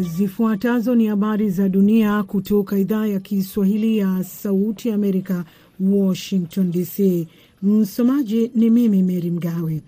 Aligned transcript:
Zifuatazo 0.00 0.94
ni 0.94 1.06
habari 1.06 1.50
za 1.50 1.68
dunia 1.68 2.22
kutoka 2.22 2.78
idhaa 2.78 3.06
ya 3.06 3.20
Kiswahili 3.20 3.98
ya 3.98 4.24
Sauti 4.24 4.88
ya 4.88 4.94
Amerika, 4.94 5.44
Washington 5.80 6.70
DC. 6.70 7.26
Msomaji 7.62 8.50
ni 8.54 8.70
mimi 8.70 9.02
Meri 9.02 9.30
Mgawe. 9.30 9.82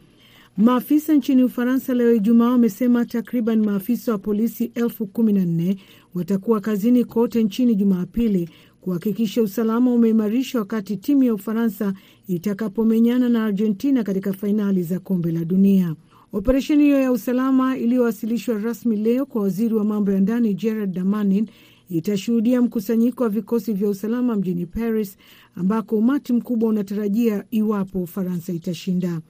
Maafisa 0.56 1.14
nchini 1.14 1.44
Ufaransa 1.44 1.94
leo 1.94 2.14
Ijumaa 2.14 2.50
wamesema 2.50 3.04
takriban 3.04 3.64
maafisa 3.64 4.12
wa 4.12 4.18
polisi 4.18 4.70
elfu 4.74 5.06
kumi 5.06 5.32
na 5.32 5.44
nne 5.44 5.76
watakuwa 6.14 6.60
kazini 6.60 7.04
kote 7.04 7.42
nchini 7.44 7.74
Jumapili 7.74 8.48
kuhakikisha 8.80 9.42
usalama 9.42 9.94
umeimarishwa 9.94 10.60
wakati 10.60 10.96
timu 10.96 11.22
ya 11.24 11.34
Ufaransa 11.34 11.94
itakapomenyana 12.28 13.28
na 13.28 13.44
Argentina 13.44 14.02
katika 14.04 14.32
fainali 14.32 14.82
za 14.82 14.98
kombe 15.00 15.32
la 15.32 15.44
dunia. 15.44 15.94
Operesheni 16.32 16.84
hiyo 16.84 17.00
ya 17.00 17.12
usalama 17.12 17.76
iliyowasilishwa 17.78 18.58
rasmi 18.58 18.96
leo 18.96 19.26
kwa 19.26 19.42
waziri 19.42 19.74
wa 19.74 19.84
mambo 19.84 20.12
ya 20.12 20.20
ndani 20.20 20.54
Gerard 20.54 20.92
Damanin 20.94 21.46
itashuhudia 21.88 22.62
mkusanyiko 22.62 23.22
wa 23.22 23.28
vikosi 23.28 23.72
vya 23.72 23.88
usalama 23.88 24.36
mjini 24.36 24.66
Paris, 24.66 25.16
ambako 25.54 25.96
umati 25.96 26.32
mkubwa 26.32 26.68
unatarajia 26.68 27.44
iwapo 27.50 28.02
Ufaransa 28.02 28.52
itashinda. 28.52 29.20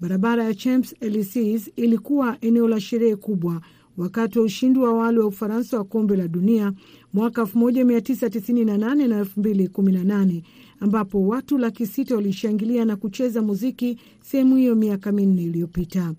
Barabara 0.00 0.44
ya 0.44 0.54
Champs 0.54 0.94
Elysees 1.00 1.70
ilikuwa 1.76 2.36
eneo 2.40 2.68
la 2.68 2.80
sherehe 2.80 3.16
kubwa 3.16 3.60
wakati 3.96 4.38
wa 4.38 4.44
ushindi 4.44 4.78
wa 4.78 4.88
awali 4.88 5.18
wa 5.18 5.26
Ufaransa 5.26 5.78
wa 5.78 5.84
kombe 5.84 6.16
la 6.16 6.28
dunia 6.28 6.72
mwaka 7.12 7.42
1998 7.42 9.08
na 9.08 9.22
2018 9.24 10.42
ambapo 10.80 11.26
watu 11.26 11.58
laki 11.58 11.86
sita 11.86 12.14
walishangilia 12.14 12.84
na 12.84 12.96
kucheza 12.96 13.42
muziki 13.42 13.98
sehemu 14.20 14.56
hiyo 14.56 14.74
miaka 14.74 15.12
minne 15.12 15.42
iliyopita. 15.42 16.14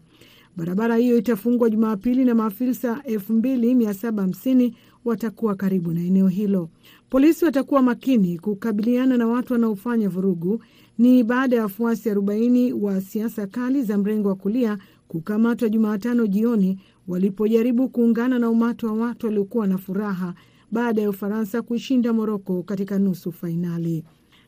Barabara 0.57 0.95
hiyo 0.95 1.17
itafungwa 1.17 1.69
Jumapili 1.69 2.25
na 2.25 2.35
maafisa 2.35 3.01
2750 3.05 4.71
watakuwa 5.05 5.55
karibu 5.55 5.91
na 5.93 6.01
eneo 6.01 6.27
hilo. 6.27 6.69
Polisi 7.09 7.45
watakuwa 7.45 7.81
makini 7.81 8.39
kukabiliana 8.39 9.17
na 9.17 9.27
watu 9.27 9.53
wanaofanya 9.53 10.09
vurugu. 10.09 10.63
Ni 10.97 11.23
baada 11.23 11.55
ya 11.55 11.61
wafuasi 11.63 12.09
40 12.09 12.73
wa 12.73 13.01
siasa 13.01 13.47
kali 13.47 13.83
za 13.83 13.97
mrengo 13.97 14.29
wa 14.29 14.35
kulia 14.35 14.77
kukamatwa 15.07 15.69
Jumatano 15.69 16.27
jioni 16.27 16.79
walipojaribu 17.07 17.89
kuungana 17.89 18.39
na 18.39 18.49
umati 18.49 18.85
wa 18.85 18.93
watu 18.93 19.25
waliokuwa 19.25 19.67
na 19.67 19.77
furaha 19.77 20.33
baada 20.71 21.01
ya 21.01 21.09
Ufaransa 21.09 21.61
kuishinda 21.61 22.13
Moroko 22.13 22.63
katika 22.63 22.99
nusu 22.99 23.31
fainali. 23.31 24.03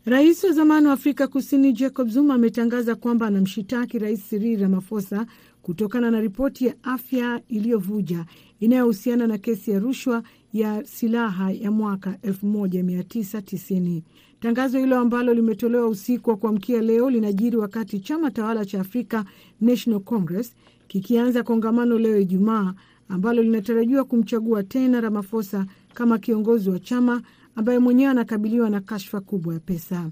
Rais 0.06 0.44
wa 0.44 0.52
zamani 0.52 0.88
wa 0.88 0.94
Afrika 0.94 1.28
Kusini 1.28 1.74
Jacob 1.74 2.08
Zuma 2.10 2.34
ametangaza 2.34 2.96
kwamba 2.96 3.28
anamshitaki 3.28 4.00
Rais 4.00 4.30
Cyril 4.30 4.60
Ramaphosa 4.60 5.26
kutokana 5.62 6.12
na 6.12 6.20
ripoti 6.22 6.66
ya 6.66 6.76
afya 6.84 7.42
iliyovuja 7.48 8.26
inayohusiana 8.60 9.28
na 9.28 9.38
kesi 9.38 9.72
ya 9.72 9.80
rushwa 9.80 10.24
ya 10.54 10.84
silaha 10.86 11.52
ya 11.52 11.72
mwaka 11.72 12.18
1990. 12.24 14.02
Tangazo 14.40 14.80
hilo 14.80 15.00
ambalo 15.00 15.34
limetolewa 15.34 15.88
usiku 15.88 16.30
wa 16.30 16.38
kuamkia 16.38 16.82
leo 16.82 17.10
linajiri 17.10 17.58
wakati 17.58 18.00
chama 18.00 18.32
tawala 18.32 18.66
cha 18.66 18.82
Africa 18.82 19.24
National 19.62 20.00
Congress 20.02 20.56
kikianza 20.88 21.44
kongamano 21.44 22.00
leo 22.00 22.20
Ijumaa 22.20 22.74
ambalo 23.10 23.44
linatarajiwa 23.44 24.04
kumchagua 24.04 24.64
tena 24.64 25.02
Ramaphosa 25.02 25.66
kama 25.94 26.18
kiongozi 26.18 26.70
wa 26.70 26.80
chama 26.80 27.22
ambaye 27.56 27.80
mwenyewe 27.80 28.12
anakabiliwa 28.12 28.70
na 28.70 28.82
kashfa 28.82 29.22
kubwa 29.22 29.54
ya 29.54 29.60
pesa. 29.60 30.10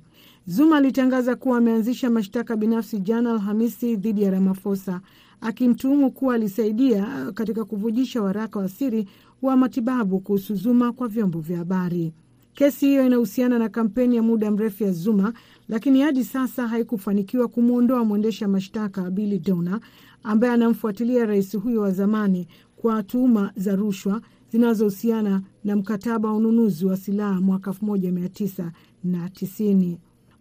Zuma 0.47 0.77
alitangaza 0.77 1.35
kuwa 1.35 1.57
ameanzisha 1.57 2.09
mashtaka 2.09 2.55
binafsi 2.55 2.99
jana 2.99 3.31
Alhamisi 3.31 3.95
dhidi 3.95 4.23
ya 4.23 4.31
Ramaphosa 4.31 5.01
akimtuhumu 5.41 6.11
kuwa 6.11 6.35
alisaidia 6.35 7.31
katika 7.33 7.65
kuvujisha 7.65 8.21
waraka 8.21 8.59
wa 8.59 8.69
siri 8.69 9.07
wa 9.41 9.57
matibabu 9.57 10.19
kuhusu 10.19 10.55
Zuma 10.55 10.93
kwa 10.93 11.07
vyombo 11.07 11.39
vya 11.39 11.57
habari. 11.57 12.13
Kesi 12.53 12.85
hiyo 12.87 13.05
inahusiana 13.05 13.59
na 13.59 13.69
kampeni 13.69 14.15
ya 14.15 14.23
muda 14.23 14.51
mrefu 14.51 14.83
ya 14.83 14.91
Zuma, 14.91 15.33
lakini 15.69 16.01
hadi 16.01 16.23
sasa 16.23 16.67
haikufanikiwa 16.67 17.47
kumwondoa 17.47 18.05
mwendesha 18.05 18.47
mashtaka 18.47 19.11
Billy 19.11 19.39
Dona 19.39 19.79
ambaye 20.23 20.53
anamfuatilia 20.53 21.25
rais 21.25 21.57
huyo 21.57 21.81
wa 21.81 21.91
zamani 21.91 22.47
kwa 22.75 23.03
tuhuma 23.03 23.51
za 23.55 23.75
rushwa 23.75 24.21
zinazohusiana 24.51 25.41
na 25.63 25.75
mkataba 25.75 26.29
wa 26.29 26.35
ununuzi 26.35 26.85
wa 26.85 26.97
silaha 26.97 27.41
mwaka 27.41 27.71
1990. 27.71 29.97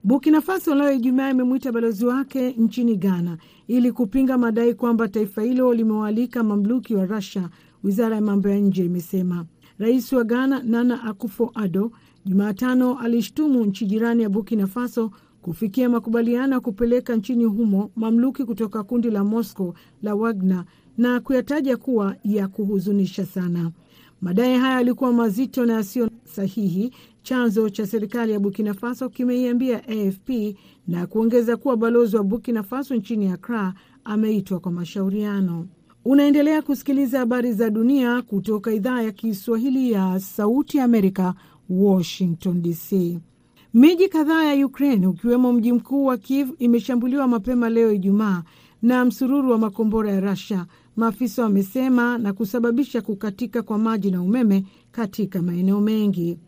Burkina 0.06 0.40
Faso 0.40 0.74
leo 0.74 0.92
Ijumaa 0.92 1.30
imemwita 1.30 1.72
balozi 1.72 2.06
wake 2.06 2.50
nchini 2.50 2.96
Ghana 2.96 3.38
ili 3.68 3.92
kupinga 3.92 4.38
madai 4.38 4.74
kwamba 4.74 5.08
taifa 5.08 5.42
hilo 5.42 5.74
limewaalika 5.74 6.42
mamluki 6.42 6.94
wa 6.94 7.06
Rusia. 7.06 7.48
Wizara 7.84 8.14
ya 8.16 8.22
mambo 8.22 8.48
ya 8.48 8.58
nje 8.58 8.84
imesema 8.84 9.46
rais 9.78 10.12
wa 10.12 10.24
Ghana 10.24 10.62
Nana 10.62 11.02
Akufo-Addo 11.04 11.90
Jumatano 12.24 12.98
alishtumu 12.98 13.64
nchi 13.64 13.86
jirani 13.86 14.22
ya 14.22 14.28
Burkina 14.28 14.66
Faso 14.66 15.10
kufikia 15.42 15.88
makubaliano 15.88 16.54
ya 16.54 16.60
kupeleka 16.60 17.16
nchini 17.16 17.44
humo 17.44 17.90
mamluki 17.96 18.44
kutoka 18.44 18.82
kundi 18.82 19.10
la 19.10 19.24
Moscow 19.24 19.74
la 20.02 20.14
Wagner 20.14 20.64
na 20.98 21.20
kuyataja 21.20 21.76
kuwa 21.76 22.16
ya 22.24 22.48
kuhuzunisha 22.48 23.26
sana. 23.26 23.70
Madai 24.20 24.58
haya 24.58 24.74
yalikuwa 24.74 25.12
mazito 25.12 25.66
na 25.66 25.72
yasiyo 25.72 26.10
sahihi, 26.24 26.92
chanzo 27.26 27.69
cha 27.70 27.87
serikali 27.87 28.32
ya 28.32 28.41
Burkina 28.41 28.75
Faso 28.75 29.09
kimeiambia 29.09 29.88
AFP 29.88 30.31
na 30.88 31.06
kuongeza 31.06 31.56
kuwa 31.56 31.76
balozi 31.76 32.16
wa 32.16 32.22
Burkina 32.25 32.62
Faso 32.62 32.94
nchini 32.94 33.28
Accra 33.28 33.75
ameitwa 34.04 34.60
kwa 34.60 34.72
mashauriano. 34.72 35.66
Unaendelea 36.04 36.62
kusikiliza 36.62 37.19
habari 37.19 37.53
za 37.53 37.70
dunia 37.70 38.22
kutoka 38.22 38.72
idhaa 38.72 39.03
ya 39.03 39.12
Kiswahili 39.12 39.92
ya 39.92 40.20
Sauti 40.20 40.81
Amerika, 40.81 41.34
Washington 41.70 42.62
DC. 42.62 43.19
Miji 43.75 44.09
kadhaa 44.09 44.44
ya 44.44 44.66
Ukraine 44.66 45.06
ukiwemo 45.06 45.53
mji 45.53 45.72
mkuu 45.72 46.04
wa 46.04 46.16
Kiev 46.16 46.50
imeshambuliwa 46.59 47.28
mapema 47.28 47.69
leo 47.70 47.92
Ijumaa 47.92 48.42
na 48.82 49.04
msururu 49.04 49.50
wa 49.50 49.59
makombora 49.59 50.10
ya 50.12 50.20
Russia, 50.20 50.66
maafisa 50.97 51.42
wamesema, 51.42 52.19
na 52.19 52.32
kusababisha 52.32 53.03
kukatika 53.03 53.62
kwa 53.62 53.78
maji 53.78 54.10
na 54.10 54.22
umeme 54.22 54.65
katika 54.92 55.42
maeneo 55.42 55.81
mengi. 55.81 56.38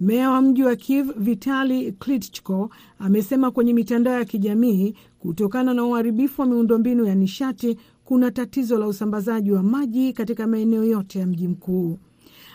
Meya 0.00 0.30
wa 0.30 0.42
mji 0.42 0.62
wa 0.64 0.76
Kiev 0.76 1.10
Vitali 1.16 1.92
Klitschko 1.92 2.70
amesema 2.98 3.50
kwenye 3.50 3.72
mitandao 3.74 4.14
ya 4.18 4.24
kijamii, 4.24 4.94
kutokana 5.18 5.74
na 5.74 5.84
uharibifu 5.84 6.40
wa 6.40 6.46
miundombinu 6.46 7.04
ya 7.06 7.14
nishati, 7.14 7.76
kuna 8.04 8.30
tatizo 8.30 8.78
la 8.78 8.86
usambazaji 8.86 9.52
wa 9.52 9.62
maji 9.62 10.12
katika 10.12 10.46
maeneo 10.46 10.84
yote 10.84 11.18
ya 11.18 11.26
mji 11.26 11.48
mkuu. 11.48 11.98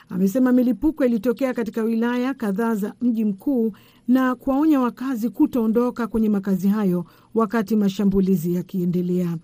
Amesema 0.09 0.51
milipuko 0.51 1.05
ilitokea 1.05 1.53
katika 1.53 1.83
wilaya 1.83 2.33
kadhaa 2.33 2.75
za 2.75 2.93
mji 3.01 3.25
mkuu 3.25 3.71
na 4.07 4.35
kuwaonya 4.35 4.79
wakazi 4.79 5.29
kutoondoka 5.29 6.07
kwenye 6.07 6.29
makazi 6.29 6.67
hayo 6.67 7.05
wakati 7.33 7.75
mashambulizi 7.75 8.55
yakiendelea. 8.55 9.37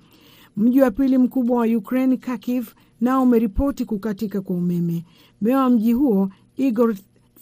Mji 0.57 0.81
wa 0.81 0.91
pili 0.91 1.17
mkubwa 1.17 1.57
wa 1.57 1.65
Ukraine, 1.65 2.17
Kharkiv, 2.17 2.67
nao 3.01 3.23
umeripoti 3.23 3.85
kukatika 3.85 4.41
kwa 4.41 4.55
umeme. 4.55 5.05
Meya 5.41 5.57
wa 5.59 5.69
mji 5.69 5.93
huo 5.93 6.29
Igor 6.57 6.95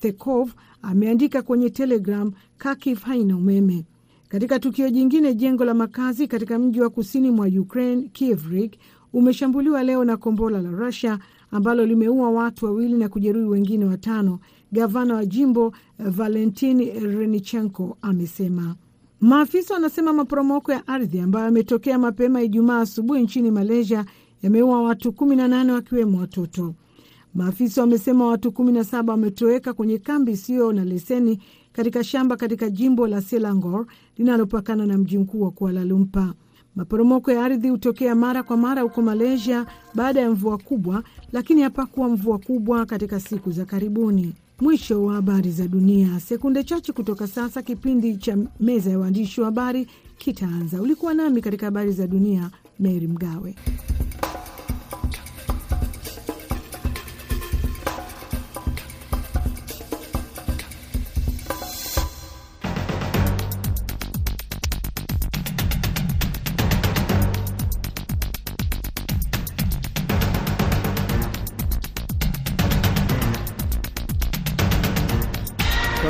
Thekov 0.10 0.52
ameandika 0.82 1.42
kwenye 1.42 1.70
Telegram, 1.70 2.32
Kharkiv 2.58 3.00
haina 3.02 3.38
umeme. 3.38 3.86
Katika 4.30 4.60
tukio 4.60 4.90
jingine, 4.90 5.34
jengo 5.34 5.66
la 5.66 5.74
makazi 5.74 6.28
katika 6.28 6.60
mji 6.60 6.82
wa 6.82 6.90
kusini 6.90 7.32
mwa 7.32 7.48
Ukraine, 7.48 8.10
Kievrik, 8.14 8.76
umeshambuliwa 9.14 9.84
leo 9.84 10.04
na 10.06 10.18
kombora 10.18 10.62
la 10.62 10.70
Rusia 10.72 11.20
ambalo 11.52 11.86
limeua 11.86 12.30
watu 12.32 12.66
wawili 12.66 12.94
na 12.94 13.10
kujeruhi 13.10 13.46
wengine 13.46 13.86
watano. 13.86 14.40
Gavana 14.72 15.16
wa 15.16 15.26
jimbo 15.26 15.74
Valentin 16.00 16.80
Renichenko 17.18 17.98
amesema. 18.02 18.76
Maafisa 19.22 19.74
wanasema 19.74 20.14
maporomoko 20.14 20.72
ya 20.72 20.88
ardhi 20.88 21.20
ambayo 21.20 21.46
yametokea 21.46 22.00
mapema 22.00 22.42
Ijumaa 22.44 22.80
asubuhi 22.80 23.22
nchini 23.24 23.52
Malaysia 23.52 24.06
yameua 24.44 24.82
watu 24.82 25.10
18 25.10 25.72
wakiwemo 25.72 26.20
watoto. 26.20 26.76
Maafisa 27.36 27.82
wamesema 27.82 28.28
watu 28.28 28.50
17 28.50 29.10
wametoweka 29.10 29.74
kwenye 29.74 29.98
kambi 29.98 30.32
isiyo 30.32 30.72
na 30.74 30.86
leseni 30.86 31.40
katika 31.74 32.04
shamba 32.04 32.38
katika 32.38 32.70
jimbo 32.70 33.08
la 33.08 33.22
Selangor 33.22 33.86
linalopakana 34.18 34.86
na 34.86 34.98
mji 34.98 35.18
mkuu 35.18 35.42
wa 35.42 35.52
Kuala 35.52 35.86
Lumpur. 35.86 36.34
Maporomoko 36.76 37.32
ya 37.32 37.46
ardhi 37.46 37.70
hutokea 37.70 38.16
mara 38.16 38.44
kwa 38.44 38.58
mara 38.58 38.82
huko 38.82 39.02
Malaysia 39.02 39.66
baada 39.96 40.22
ya 40.22 40.32
mvua 40.32 40.58
kubwa, 40.58 41.04
lakini 41.32 41.62
hapakuwa 41.62 42.10
mvua 42.10 42.40
kubwa 42.40 42.86
katika 42.86 43.20
siku 43.20 43.52
za 43.52 43.66
karibuni. 43.66 44.34
Mwisho 44.62 45.04
wa 45.04 45.14
habari 45.14 45.52
za 45.52 45.68
dunia. 45.68 46.20
Sekunde 46.20 46.64
chache 46.64 46.94
kutoka 46.94 47.28
sasa, 47.28 47.62
kipindi 47.62 48.18
cha 48.18 48.38
meza 48.60 48.90
ya 48.90 49.00
waandishi 49.00 49.42
wa 49.42 49.46
habari 49.46 49.88
kitaanza. 50.18 50.82
Ulikuwa 50.82 51.14
nami 51.14 51.42
katika 51.42 51.66
habari 51.66 51.92
za 51.92 52.08
dunia, 52.08 52.50
Mary 52.80 53.08
Mgawe. 53.08 53.56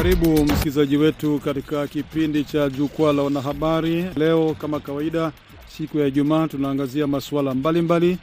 Karibu 0.05 0.43
msikilizaji 0.45 0.97
wetu 0.97 1.39
katika 1.39 1.87
kipindi 1.87 2.43
cha 2.43 2.69
jukwaa 2.69 3.13
la 3.13 3.21
wanahabari. 3.23 4.05
Leo 4.15 4.53
kama 4.61 4.79
kawaida, 4.79 5.31
siku 5.67 5.99
ya 5.99 6.07
Ijumaa, 6.07 6.47
tunaangazia 6.47 7.07
masuala 7.07 7.53
mbalimbali, 7.53 8.17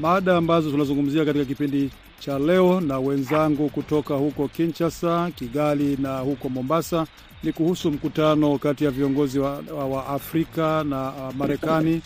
mada 0.00 0.36
ambazo 0.36 0.70
tunazungumzia 0.70 1.24
katika 1.24 1.44
kipindi 1.44 1.90
cha 2.18 2.38
leo 2.38 2.80
na 2.80 2.98
wenzangu 2.98 3.68
kutoka 3.68 4.14
huko 4.14 4.48
Kinshasa, 4.48 5.30
Kigali 5.34 5.96
na 6.00 6.18
huko 6.18 6.48
Mombasa 6.48 7.06
ni 7.42 7.52
kuhusu 7.52 7.90
mkutano 7.90 8.58
kati 8.58 8.84
ya 8.84 8.90
viongozi 8.90 9.38
wa, 9.38 9.62
wa 9.90 10.06
Afrika 10.06 10.84
na 10.84 11.08
uh, 11.08 11.34
Marekani 11.34 12.02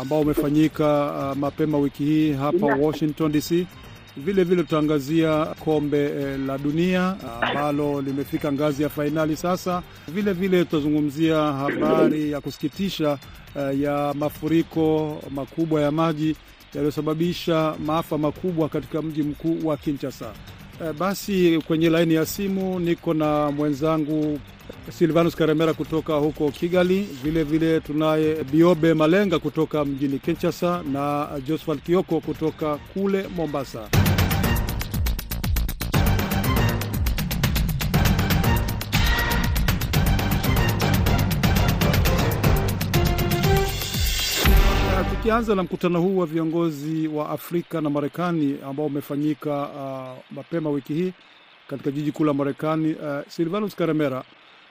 ambao 0.00 0.20
umefanyika 0.20 1.12
uh, 1.30 1.38
mapema 1.38 1.78
wiki 1.78 2.04
hii 2.04 2.32
hapa 2.32 2.66
Washington 2.66 3.32
DC. 3.32 3.66
Vile 4.16 4.44
vile 4.44 4.62
tutaangazia 4.62 5.44
kombe 5.64 6.04
eh, 6.04 6.38
la 6.46 6.58
dunia 6.58 7.16
ambalo 7.42 8.00
limefika 8.02 8.52
ngazi 8.52 8.82
ya 8.82 8.88
fainali 8.88 9.36
sasa. 9.36 9.82
Vile 10.08 10.32
vile 10.32 10.64
tutazungumzia 10.64 11.36
habari 11.38 12.30
ya 12.30 12.40
kusikitisha 12.40 13.18
eh, 13.56 13.80
ya 13.80 14.14
mafuriko 14.18 15.18
makubwa 15.30 15.80
ya 15.80 15.90
maji 15.90 16.36
yaliyosababisha 16.74 17.74
maafa 17.86 18.18
makubwa 18.18 18.68
katika 18.68 19.02
mji 19.02 19.22
mkuu 19.22 19.66
wa 19.66 19.76
Kinshasa. 19.76 20.32
Eh, 20.84 20.92
basi 20.92 21.58
kwenye 21.66 21.90
laini 21.90 22.14
ya 22.14 22.26
simu 22.26 22.80
niko 22.80 23.14
na 23.14 23.50
mwenzangu 23.50 24.38
Silvanus 24.90 25.36
Karemera 25.36 25.74
kutoka 25.74 26.14
huko 26.14 26.50
Kigali. 26.50 27.02
Vile 27.22 27.44
vile 27.44 27.80
tunaye 27.80 28.44
Biobe 28.52 28.94
Malenga 28.94 29.38
kutoka 29.38 29.84
mjini 29.84 30.18
Kinshasa 30.18 30.82
na 30.92 31.28
Josephat 31.46 31.82
Kioko 31.82 32.20
kutoka 32.20 32.76
kule 32.76 33.28
Mombasa. 33.36 34.03
Tukianza 45.24 45.54
na 45.54 45.62
mkutano 45.62 46.00
huu 46.00 46.18
wa 46.18 46.26
viongozi 46.26 47.08
wa 47.08 47.30
Afrika 47.30 47.80
na 47.80 47.90
Marekani 47.90 48.58
ambao 48.66 48.86
umefanyika 48.86 49.62
uh, 49.68 50.36
mapema 50.36 50.70
wiki 50.70 50.94
hii 50.94 51.12
katika 51.68 51.90
jiji 51.90 52.12
kuu 52.12 52.24
la 52.24 52.34
Marekani. 52.34 52.94
Uh, 52.94 53.28
Silvanus 53.28 53.74
Karemera, 53.76 54.24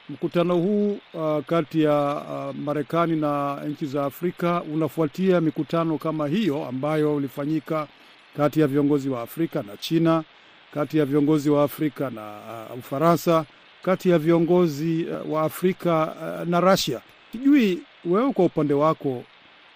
mkutano 0.10 0.56
huu 0.58 0.98
uh, 1.14 1.46
kati 1.46 1.82
ya 1.84 2.16
uh, 2.16 2.56
Marekani 2.56 3.16
na 3.16 3.62
nchi 3.68 3.86
za 3.86 4.06
Afrika 4.06 4.62
unafuatia 4.74 5.42
mikutano 5.42 5.98
kama 5.98 6.28
hiyo 6.28 6.66
ambayo 6.66 7.16
ulifanyika 7.16 7.88
kati 8.38 8.60
ya 8.60 8.68
viongozi 8.68 9.10
wa 9.10 9.22
Afrika 9.22 9.64
na 9.64 9.78
China, 9.78 10.24
kati 10.74 10.98
ya 10.98 11.06
viongozi 11.06 11.50
wa 11.50 11.64
Afrika 11.64 12.10
na 12.10 12.38
uh, 12.72 12.78
Ufaransa, 12.80 13.46
kati 13.84 14.10
ya 14.10 14.20
viongozi 14.20 15.06
uh, 15.26 15.34
wa 15.34 15.42
Afrika 15.42 16.16
uh, 16.42 16.48
na 16.50 16.60
Russia. 16.60 17.02
Sijui 17.32 17.80
wewe 18.06 18.34
kwa 18.34 18.46
upande 18.46 18.74
wako 18.74 19.24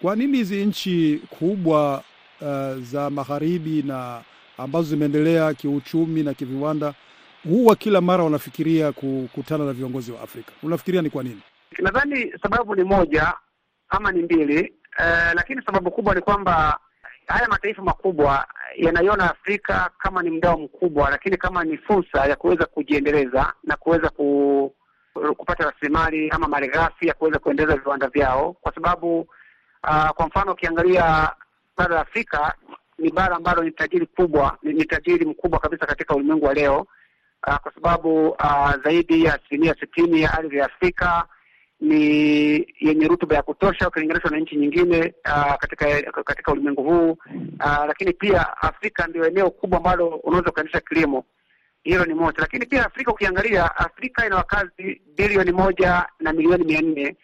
kwa 0.02 0.16
nini 0.16 0.38
hizi 0.38 0.66
nchi 0.66 1.22
kubwa 1.40 2.04
uh, 2.42 2.78
za 2.82 3.10
magharibi 3.10 3.84
na 3.84 4.22
ambazo 4.58 4.86
zimeendelea 4.90 5.54
kiuchumi 5.54 6.24
na 6.24 6.34
kiviwanda 6.34 6.94
huwa 7.50 7.76
kila 7.76 8.02
mara 8.02 8.24
wanafikiria 8.24 8.92
kukutana 8.92 9.66
na 9.66 9.74
viongozi 9.74 10.12
wa 10.12 10.22
Afrika? 10.22 10.52
Unafikiria 10.64 11.02
ni 11.02 11.10
kwa 11.10 11.24
nini? 11.24 11.42
Nadhani 11.80 12.34
sababu 12.44 12.76
ni 12.76 12.84
moja 12.84 13.34
ama 13.90 14.12
ni 14.12 14.22
mbili, 14.22 14.74
uh, 15.00 15.34
lakini 15.36 15.62
sababu 15.66 15.92
kubwa 15.92 16.16
ni 16.16 16.22
kwamba 16.22 16.80
haya 17.28 17.48
mataifa 17.48 17.82
makubwa 17.84 18.48
yanaiona 18.76 19.32
Afrika 19.32 19.90
kama 19.98 20.24
ni 20.24 20.30
mdao 20.30 20.58
mkubwa, 20.58 21.10
lakini 21.10 21.38
kama 21.38 21.64
ni 21.64 21.78
fursa 21.78 22.26
ya 22.26 22.36
kuweza 22.36 22.66
kujiendeleza 22.66 23.54
na 23.64 23.76
kuweza 23.78 24.10
ku, 24.10 24.74
kupata 25.38 25.66
rasilimali 25.72 26.30
ama 26.30 26.48
malighafi 26.48 27.08
ya 27.08 27.14
kuweza 27.14 27.40
kuendeleza 27.40 27.78
viwanda 27.78 28.08
vyao, 28.08 28.54
kwa 28.62 28.74
sababu 28.76 29.28
Uh, 29.84 30.10
kwa 30.10 30.28
mfano 30.28 30.52
ukiangalia 30.52 31.30
bara 31.78 31.96
la 31.96 32.02
Afrika 32.02 32.54
ni 32.98 33.12
bara 33.12 33.36
ambalo 33.36 33.64
ni 33.64 33.72
tajiri 33.72 34.06
kubwa, 34.06 34.58
ni, 34.64 34.86
tajiri 34.86 35.26
mkubwa 35.26 35.60
kabisa 35.60 35.86
katika 35.86 36.16
ulimwengu 36.16 36.46
wa 36.46 36.54
leo. 36.54 36.88
Uh, 37.48 37.56
kwa 37.56 37.72
sababu 37.74 38.30
uh, 38.30 38.74
zaidi 38.84 39.24
ya 39.24 39.34
asilimia 39.34 39.76
sitini 39.80 40.22
ya 40.22 40.34
ardhi 40.34 40.58
ya 40.58 40.66
Afrika 40.66 41.26
ni 41.82 42.04
yenye 42.80 43.08
rutuba 43.08 43.36
ya 43.36 43.42
kutosha 43.42 43.88
ukilinganishwa 43.88 44.32
na 44.32 44.38
nchi 44.40 44.56
nyingine 44.56 45.14
uh, 45.26 45.54
katika 45.56 46.02
katika 46.24 46.52
ulimwengu 46.52 46.84
huu. 46.84 47.12
Uh, 47.60 47.86
lakini 47.88 48.14
pia 48.14 48.58
Afrika 48.62 49.08
ndio 49.08 49.26
eneo 49.28 49.50
kubwa 49.50 49.78
ambalo 49.78 50.08
unaweza 50.08 50.52
kuendesha 50.52 50.80
kilimo. 50.80 51.26
Hilo 51.84 52.06
ni 52.06 52.14
moja, 52.14 52.38
lakini 52.40 52.66
pia 52.66 52.86
Afrika 52.86 53.12
ukiangalia, 53.12 53.76
Afrika 53.78 54.26
ina 54.26 54.36
wakazi 54.36 55.02
bilioni 55.18 55.52
moja 55.52 56.06
na 56.20 56.34
milioni 56.34 56.64
mia 56.64 56.82
nne 56.82 57.16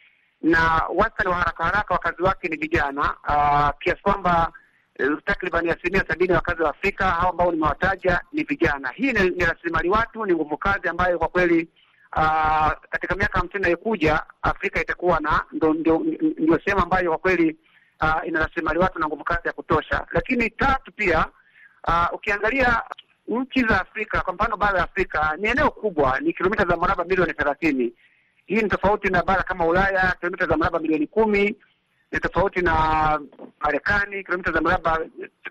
na 0.43 0.81
wastani 0.95 1.29
wa 1.29 1.35
haraka 1.35 1.63
haraka 1.63 1.93
wakazi 1.93 2.21
wake 2.23 2.47
ni 2.47 2.55
vijana 2.57 3.15
uh, 3.27 3.79
kiasi 3.79 4.01
kwamba 4.01 4.51
uh, 4.99 5.19
takriban 5.25 5.69
asilimia 5.69 6.03
sabini 6.07 6.29
ya 6.31 6.35
wakazi 6.35 6.61
wa 6.61 6.69
Afrika 6.69 7.05
hao 7.05 7.29
ambao 7.29 7.51
nimewataja 7.51 8.21
ni 8.31 8.43
vijana. 8.43 8.89
Hii 8.89 9.11
ni, 9.13 9.29
ni 9.29 9.45
rasilimali 9.45 9.89
watu, 9.89 10.25
ni 10.25 10.33
nguvu 10.33 10.57
kazi 10.57 10.87
ambayo 10.87 11.19
kwa 11.19 11.27
kweli 11.27 11.67
uh, 12.15 12.71
katika 12.89 13.15
miaka 13.15 13.39
hamsini 13.39 13.59
inayokuja 13.59 14.23
Afrika 14.41 14.81
itakuwa 14.81 15.19
na 15.19 15.43
ndio 15.51 16.01
sehemu 16.65 16.81
ambayo 16.83 17.09
kwa 17.09 17.17
kweli 17.17 17.57
uh, 18.01 18.27
ina 18.27 18.39
rasilimali 18.39 18.79
watu 18.79 18.99
na 18.99 19.07
nguvu 19.07 19.23
kazi 19.23 19.41
ya 19.47 19.53
kutosha. 19.53 20.05
Lakini 20.11 20.49
tatu 20.49 20.91
pia 20.91 21.25
uh, 21.87 22.07
ukiangalia 22.13 22.81
nchi 23.27 23.61
za 23.61 23.81
Afrika 23.81 24.21
kwa 24.21 24.33
mfano 24.33 24.57
bara 24.57 24.77
la 24.77 24.83
Afrika 24.83 25.35
ni 25.39 25.47
eneo 25.47 25.71
kubwa, 25.71 26.19
ni 26.19 26.33
kilomita 26.33 26.65
za 26.65 26.77
mraba 26.77 27.03
milioni 27.03 27.33
thelathini. 27.33 27.93
Hii 28.45 28.61
ni 28.61 28.69
tofauti 28.69 29.09
na 29.09 29.23
bara 29.23 29.43
kama 29.43 29.65
Ulaya, 29.65 30.15
kilomita 30.19 30.45
za 30.47 30.57
mraba 30.57 30.79
milioni 30.79 31.07
kumi. 31.07 31.55
Ni 32.11 32.19
tofauti 32.19 32.61
na 32.61 33.19
Marekani, 33.59 34.23
kilomita 34.23 34.51
za 34.51 34.61
mraba 34.61 34.99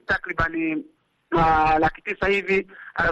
takribani 0.06 0.74
uh, 1.32 1.78
laki 1.78 2.02
tisa 2.02 2.26
hivi 2.26 2.66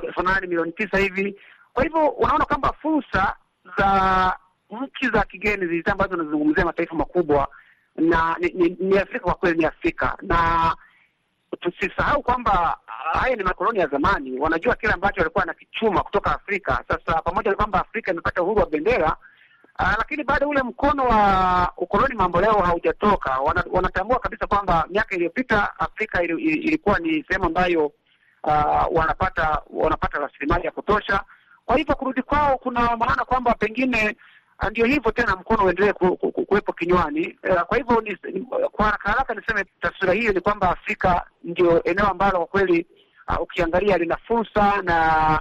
elfu 0.05 0.23
nane 0.23 0.47
milioni 0.47 0.73
tisa 0.73 0.99
hivi. 0.99 1.37
Kwa 1.73 1.83
hivyo 1.85 2.09
unaona 2.09 2.45
kwamba 2.45 2.73
fursa 2.83 3.37
za 3.79 4.37
nchi 4.71 5.09
za 5.13 5.23
kigeni 5.23 5.67
zilizo 5.67 5.91
ambazo 5.93 6.17
zinazungumzia 6.17 6.65
mataifa 6.65 6.95
makubwa 6.95 7.49
na 7.97 8.37
ni, 8.41 8.49
ni, 8.49 8.77
ni 8.81 8.99
Afrika 8.99 9.25
kwa 9.25 9.35
kweli 9.35 9.59
ni 9.59 9.65
Afrika, 9.65 10.17
na 10.23 10.77
tusisahau 11.61 12.23
kwamba 12.23 12.79
haya 13.13 13.37
ni 13.37 13.45
makoloni 13.45 13.79
ya 13.79 13.87
zamani, 13.87 14.39
wanajua 14.41 14.75
kile 14.77 14.93
ambacho 14.93 15.21
walikuwa 15.21 15.43
wanakichuma 15.43 16.03
kutoka 16.03 16.35
Afrika. 16.35 16.85
Sasa 16.89 17.23
pamoja 17.23 17.51
na 17.51 17.57
kwamba 17.57 17.81
Afrika 17.81 18.13
imepata 18.13 18.43
uhuru 18.43 18.61
wa 18.61 18.67
bendera 18.67 19.17
Uh, 19.79 19.95
lakini 19.99 20.25
bado 20.25 20.49
ule 20.49 20.63
mkono 20.63 21.05
wa 21.05 21.73
ukoloni 21.77 22.15
mambo 22.15 22.41
leo 22.41 22.53
haujatoka. 22.53 23.39
Wana, 23.39 23.65
wanatambua 23.71 24.19
kabisa 24.19 24.47
kwamba 24.47 24.87
miaka 24.91 25.15
iliyopita 25.15 25.79
Afrika 25.79 26.23
ili, 26.23 26.43
ili, 26.43 26.57
ilikuwa 26.59 26.99
ni 26.99 27.25
sehemu 27.29 27.45
ambayo 27.45 27.87
uh, 28.45 28.87
wanapata 28.91 29.63
wanapata 29.71 30.19
rasilimali 30.19 30.65
ya 30.65 30.71
kutosha. 30.71 31.21
Kwa 31.67 31.77
hivyo 31.77 31.95
kurudi 31.95 32.23
kwao 32.23 32.59
kuna 32.59 32.97
maana 32.97 33.25
kwamba 33.25 33.55
pengine 33.55 34.17
ndio 34.71 34.85
hivyo 34.87 35.13
tena, 35.13 35.37
mkono 35.37 35.65
uendelee 35.65 35.93
ku, 35.93 36.17
ku, 36.17 36.33
ku, 36.33 36.45
kuwepo 36.47 36.73
kinywani. 36.73 37.39
Uh, 37.51 37.61
kwa 37.63 37.77
hivyo 37.79 38.01
ni, 38.01 38.17
kwa 38.73 38.85
haraka 38.85 39.09
haraka 39.11 39.35
niseme 39.35 39.65
taswira 39.81 40.13
hiyo 40.13 40.33
ni 40.33 40.41
kwamba 40.41 40.71
Afrika 40.71 41.27
ndio 41.45 41.83
eneo 41.85 42.07
ambalo 42.07 42.39
kwa 42.39 42.47
kweli 42.47 42.87
ukiangalia 43.41 43.99
lina 43.99 44.17
fursa 44.17 44.83
na 44.83 45.41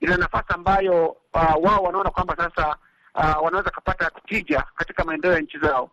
lina 0.00 0.16
nafasi 0.16 0.46
ambayo 0.48 1.16
wao 1.62 1.82
wanaona 1.82 2.10
kwamba 2.10 2.36
sasa 2.36 2.76
Uh, 3.20 3.44
wanaweza 3.44 3.70
kupata 3.70 4.10
tija 4.28 4.64
katika 4.76 5.04
maendeleo 5.04 5.36
ya 5.36 5.42
nchi 5.42 5.58
zao. 5.58 5.90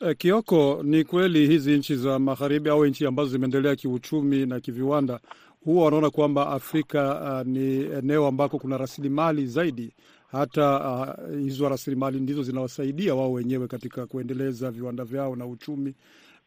Uh, 0.00 0.10
Kioko, 0.18 0.80
ni 0.82 1.04
kweli 1.04 1.46
hizi 1.46 1.78
nchi 1.78 1.96
za 1.96 2.18
magharibi 2.18 2.70
au 2.70 2.86
nchi 2.86 3.06
ambazo 3.06 3.28
zimeendelea 3.28 3.76
kiuchumi 3.76 4.46
na 4.46 4.60
kiviwanda 4.60 5.20
huwa 5.64 5.84
wanaona 5.84 6.10
kwamba 6.10 6.48
Afrika 6.50 7.20
uh, 7.40 7.46
ni 7.46 7.80
eneo 7.80 8.26
ambako 8.26 8.58
kuna 8.58 8.78
rasilimali 8.78 9.46
zaidi, 9.46 9.92
hata 10.32 10.80
uh, 10.90 11.38
hizo 11.38 11.68
rasilimali 11.68 12.20
ndizo 12.20 12.42
zinawasaidia 12.42 13.14
wao 13.14 13.32
wenyewe 13.32 13.68
katika 13.68 14.06
kuendeleza 14.06 14.70
viwanda 14.70 15.04
vyao 15.04 15.36
na 15.36 15.46
uchumi. 15.46 15.94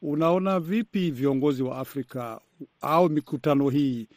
Unaona 0.01 0.59
vipi 0.59 1.11
viongozi 1.11 1.63
wa 1.63 1.77
Afrika 1.77 2.39
au 2.81 3.09
mikutano 3.09 3.69
hii 3.69 4.07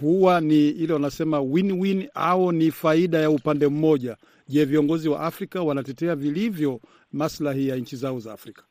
huwa 0.00 0.40
ni 0.40 0.68
ile 0.68 0.92
wanasema 0.92 1.40
win-win 1.40 2.08
au 2.14 2.52
ni 2.52 2.70
faida 2.70 3.18
ya 3.18 3.30
upande 3.30 3.68
mmoja? 3.68 4.16
Je, 4.48 4.64
viongozi 4.64 5.08
wa 5.08 5.20
Afrika 5.20 5.62
wanatetea 5.62 6.16
vilivyo 6.16 6.80
maslahi 7.12 7.68
ya 7.68 7.76
nchi 7.76 7.96
zao 7.96 8.18
za 8.20 8.32
Afrika? 8.32 8.62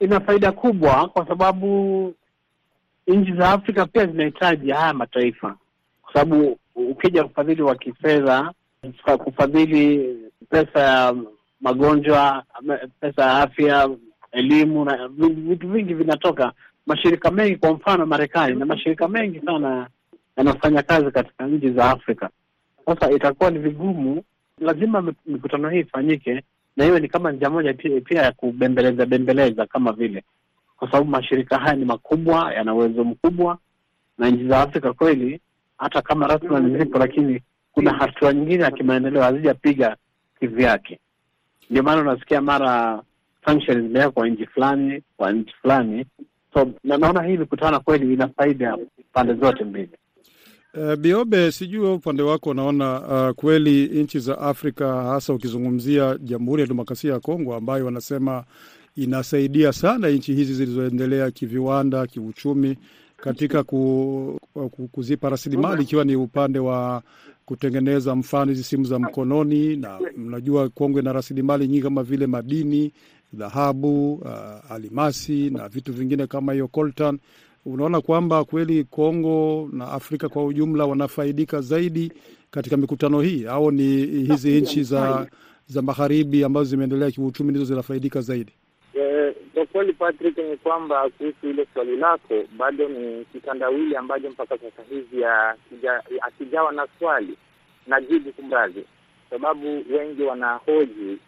Ina 0.00 0.20
faida 0.20 0.52
kubwa, 0.52 1.08
kwa 1.08 1.26
sababu 1.28 2.14
nchi 3.06 3.32
za 3.32 3.50
Afrika 3.50 3.86
pia 3.86 4.06
zinahitaji 4.06 4.70
haya 4.70 4.94
mataifa, 4.94 5.56
kwa 6.02 6.12
sababu 6.12 6.58
ukija 6.74 7.24
ufadhili 7.24 7.62
wa 7.62 7.74
kifedha, 7.76 8.52
kufadhili 9.24 10.16
pesa 10.50 10.80
ya 10.80 11.14
magonjwa, 11.60 12.44
pesa 13.00 13.22
ya 13.22 13.38
afya, 13.42 13.90
elimu 14.32 14.84
na 14.84 15.08
vitu 15.48 15.68
vingi 15.68 15.94
vinatoka 15.94 16.52
mashirika 16.86 17.30
mengi, 17.30 17.56
kwa 17.56 17.72
mfano 17.72 18.06
Marekani 18.06 18.56
na 18.56 18.66
mashirika 18.66 19.08
mengi 19.08 19.40
sana 19.40 19.88
yanafanya 20.36 20.82
kazi 20.82 21.10
katika 21.10 21.46
nchi 21.46 21.70
za 21.70 21.90
Afrika. 21.90 22.30
Sasa 22.86 23.10
itakuwa 23.10 23.50
ni 23.50 23.58
vigumu 23.58 24.22
lazima 24.60 25.12
mikutano 25.26 25.68
hii 25.70 25.78
ifanyike, 25.80 26.42
na 26.76 26.84
hiyo 26.84 26.98
ni 26.98 27.08
kama 27.08 27.32
njia 27.32 27.50
moja 27.50 27.74
pia, 27.74 28.22
ya 28.22 28.32
kubembeleza 28.32 29.06
bembeleza 29.06 29.66
kama 29.66 29.92
vile, 29.92 30.24
kwa 30.76 30.90
sababu 30.90 31.10
mashirika 31.10 31.58
haya 31.58 31.74
ni 31.76 31.84
makubwa, 31.84 32.54
yana 32.54 32.74
uwezo 32.74 33.04
mkubwa, 33.04 33.58
na 34.18 34.30
nchi 34.30 34.48
za 34.48 34.60
Afrika 34.62 34.92
kweli, 34.92 35.40
hata 35.78 36.02
kama 36.02 36.26
rasilimali 36.26 36.78
zipo, 36.78 36.98
lakini 36.98 37.42
kuna 37.72 37.92
hatua 37.92 38.32
nyingine 38.32 38.62
ya 38.62 38.70
kimaendeleo 38.70 39.22
hazijapiga 39.22 39.96
kivyake. 40.40 40.98
Ndio 41.70 41.82
maana 41.82 42.00
unasikia 42.00 42.40
mara 42.40 43.02
sanctions 43.44 43.82
zimewekwa 43.82 44.12
kwa 44.12 44.28
nchi 44.28 44.46
fulani 44.46 45.02
kwa 45.16 45.32
nchi 45.32 45.54
fulani, 45.62 46.06
so 46.54 46.70
na 46.84 46.96
naona 46.98 47.22
hii 47.22 47.36
mikutano 47.36 47.80
kweli 47.80 48.14
ina 48.14 48.28
faida 48.28 48.78
pande 49.12 49.34
zote 49.34 49.64
mbili. 49.64 49.90
Uh, 50.74 50.94
Biobe, 50.94 51.52
sijui 51.52 51.90
upande 51.90 52.22
wako 52.22 52.50
unaona 52.50 53.00
uh, 53.28 53.34
kweli 53.34 54.02
nchi 54.02 54.18
za 54.18 54.38
Afrika 54.38 55.02
hasa 55.02 55.32
ukizungumzia 55.34 56.18
Jamhuri 56.22 56.60
ya 56.62 56.68
Demokrasia 56.68 57.12
ya 57.12 57.20
Kongo 57.20 57.54
ambayo 57.54 57.84
wanasema 57.84 58.44
inasaidia 58.96 59.72
sana 59.72 60.08
nchi 60.08 60.34
hizi 60.34 60.54
zilizoendelea 60.54 61.30
kiviwanda, 61.30 62.06
kiuchumi 62.06 62.76
katika 63.16 63.62
ku, 63.64 64.40
ku, 64.52 64.88
kuzipa 64.92 65.28
rasilimali 65.30 65.82
ikiwa 65.82 66.04
ni 66.04 66.16
upande 66.16 66.58
wa 66.58 67.02
kutengeneza 67.46 68.14
mfano 68.16 68.50
hizi 68.52 68.64
simu 68.64 68.84
za 68.84 68.98
mkononi, 68.98 69.76
na 69.76 69.98
mnajua 70.16 70.68
Kongo 70.68 70.98
ina 71.00 71.12
rasilimali 71.12 71.68
nyingi 71.68 71.82
kama 71.82 72.02
vile 72.02 72.26
madini, 72.26 72.92
dhahabu, 73.32 74.14
uh, 74.14 74.30
alimasi 74.72 75.50
na 75.50 75.68
vitu 75.68 75.92
vingine 75.92 76.26
kama 76.26 76.52
hiyo 76.52 76.68
coltan 76.68 77.18
unaona 77.66 78.00
kwamba 78.00 78.44
kweli 78.44 78.84
Kongo 78.84 79.68
na 79.72 79.92
Afrika 79.92 80.28
kwa 80.28 80.44
ujumla 80.44 80.84
wanafaidika 80.84 81.60
zaidi 81.60 82.12
katika 82.50 82.76
mikutano 82.76 83.20
hii, 83.20 83.46
au 83.46 83.70
ni 83.70 84.06
hizi 84.06 84.60
nchi 84.60 84.82
za 84.82 85.26
za 85.66 85.82
magharibi 85.82 86.44
ambazo 86.44 86.64
zimeendelea 86.70 87.10
kiuchumi 87.10 87.50
ndizo 87.50 87.64
zinafaidika 87.64 88.20
zaidi? 88.20 88.52
Kwa 89.54 89.66
kweli, 89.66 89.92
Patrick, 89.92 90.38
ni 90.38 90.56
kwamba 90.56 91.10
kuhusu 91.10 91.48
ile 91.50 91.66
swali 91.74 91.96
lako 91.96 92.34
bado 92.58 92.88
ni 92.88 93.24
kitandawili 93.24 93.96
ambacho 93.96 94.30
mpaka 94.30 94.58
sasa 94.58 94.82
hivi 94.90 95.24
akijawa 96.20 96.72
na 96.72 96.86
swali 96.98 97.34
na 97.86 98.00
jibu 98.00 98.32
kumradhi, 98.32 98.84
sababu 99.30 99.66
wengi 99.90 100.22
wanahoji 100.22 101.18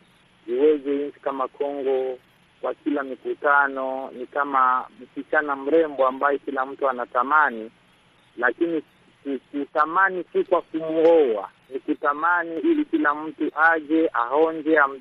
iweje 0.48 0.90
nchi 1.08 1.20
kama 1.20 1.48
Kongo 1.48 2.18
kwa 2.60 2.74
kila 2.74 3.02
mikutano 3.02 4.10
ni 4.10 4.26
kama 4.26 4.86
msichana 5.00 5.56
mrembo 5.56 6.06
ambaye 6.06 6.38
kila 6.38 6.66
mtu 6.66 6.88
anatamani, 6.88 7.70
lakini 8.36 8.82
kutamani 9.52 10.24
si 10.32 10.44
kwa 10.44 10.62
kumwoa, 10.62 11.50
ni 11.70 11.78
kutamani 11.80 12.60
ili 12.60 12.84
kila 12.84 13.14
mtu 13.14 13.50
aje 13.54 14.10
aonje, 14.12 14.78
am, 14.78 15.00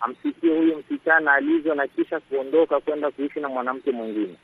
amsikie 0.00 0.56
huyu 0.58 0.76
msichana 0.78 1.32
alivyo, 1.32 1.74
na 1.74 1.86
kisha 1.86 2.20
kuondoka 2.20 2.80
kwenda 2.80 3.10
kuishi 3.10 3.40
na 3.40 3.48
mwanamke 3.48 3.90
mwingine. 3.92 4.36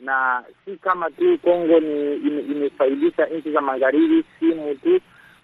Na 0.00 0.44
si 0.64 0.76
kama 0.76 1.10
tu 1.10 1.38
Kongo 1.38 1.80
ni 1.80 2.14
imefaidisha 2.16 3.26
nchi 3.26 3.52
za 3.52 3.60
magharibi, 3.60 4.24
simu 4.40 4.74
tu 4.74 5.00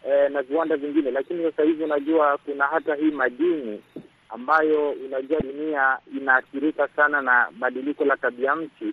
eh, 0.09 0.31
na 0.31 0.43
viwanda 0.43 0.77
vingine, 0.77 1.11
lakini 1.11 1.43
sasa 1.45 1.63
hivi 1.63 1.85
unajua 1.85 2.39
kuna 2.39 2.67
hata 2.67 2.95
hii 2.95 3.11
madini 3.11 3.83
ambayo 4.29 4.91
unajua 4.91 5.41
dunia 5.41 5.99
inaathirika 6.17 6.89
sana 6.89 7.23
na 7.23 7.49
badiliko 7.59 8.05
la 8.05 8.17
tabia 8.17 8.55
nchi, 8.55 8.93